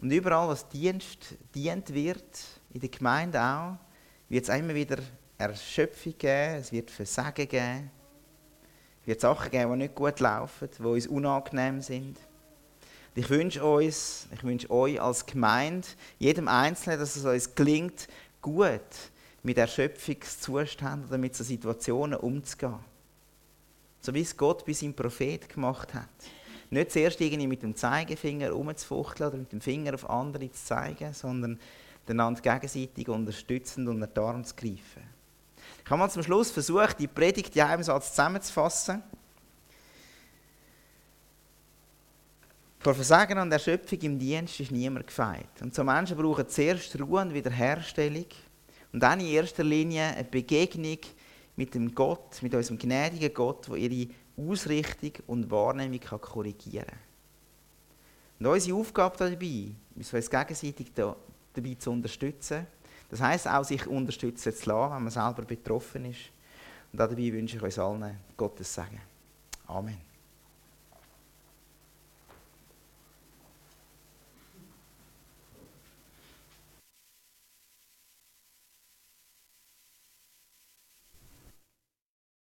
[0.00, 2.24] Und überall, was Dienst dient wird,
[2.72, 3.76] in der Gemeinde auch,
[4.32, 4.96] wird es immer wieder
[5.36, 7.90] Erschöpfung geben, es wird Versagen geben,
[9.02, 12.16] es wird Sachen geben, die nicht gut laufen, die uns unangenehm sind.
[13.14, 15.86] Ich wünsche uns, ich wünsche euch als Gemeinde,
[16.18, 18.08] jedem Einzelnen, dass es uns gelingt,
[18.40, 18.80] gut
[19.42, 22.78] mit Erschöpfungszuständen oder mit so Situationen umzugehen.
[24.00, 26.08] So wie es Gott bei seinem Prophet gemacht hat.
[26.70, 31.12] Nicht zuerst irgendwie mit dem Zeigefinger rumzufuchteln oder mit dem Finger auf andere zu zeigen,
[31.12, 31.60] sondern
[32.10, 35.02] einander gegenseitig unterstützend unter den Arm zu greifen.
[35.84, 39.02] Ich habe mal zum Schluss versucht, die Predigt in einem Satz zusammenzufassen.
[42.78, 45.60] Vor Versagen und Erschöpfung im Dienst ist niemand gefeit.
[45.60, 48.26] Und so Menschen brauchen zuerst Ruhe und Wiederherstellung
[48.92, 50.98] und dann in erster Linie eine Begegnung
[51.54, 56.98] mit dem Gott, mit unserem gnädigen Gott, der ihre Ausrichtung und Wahrnehmung korrigieren kann.
[58.40, 60.92] Und unsere Aufgabe dabei ist, uns gegenseitig
[61.54, 62.66] dabei zu unterstützen.
[63.10, 66.30] Das heisst auch, sich unterstützen zu lassen, wenn man selber betroffen ist.
[66.92, 69.00] Und dabei wünsche ich uns allen Gottes Segen.
[69.66, 70.11] Amen.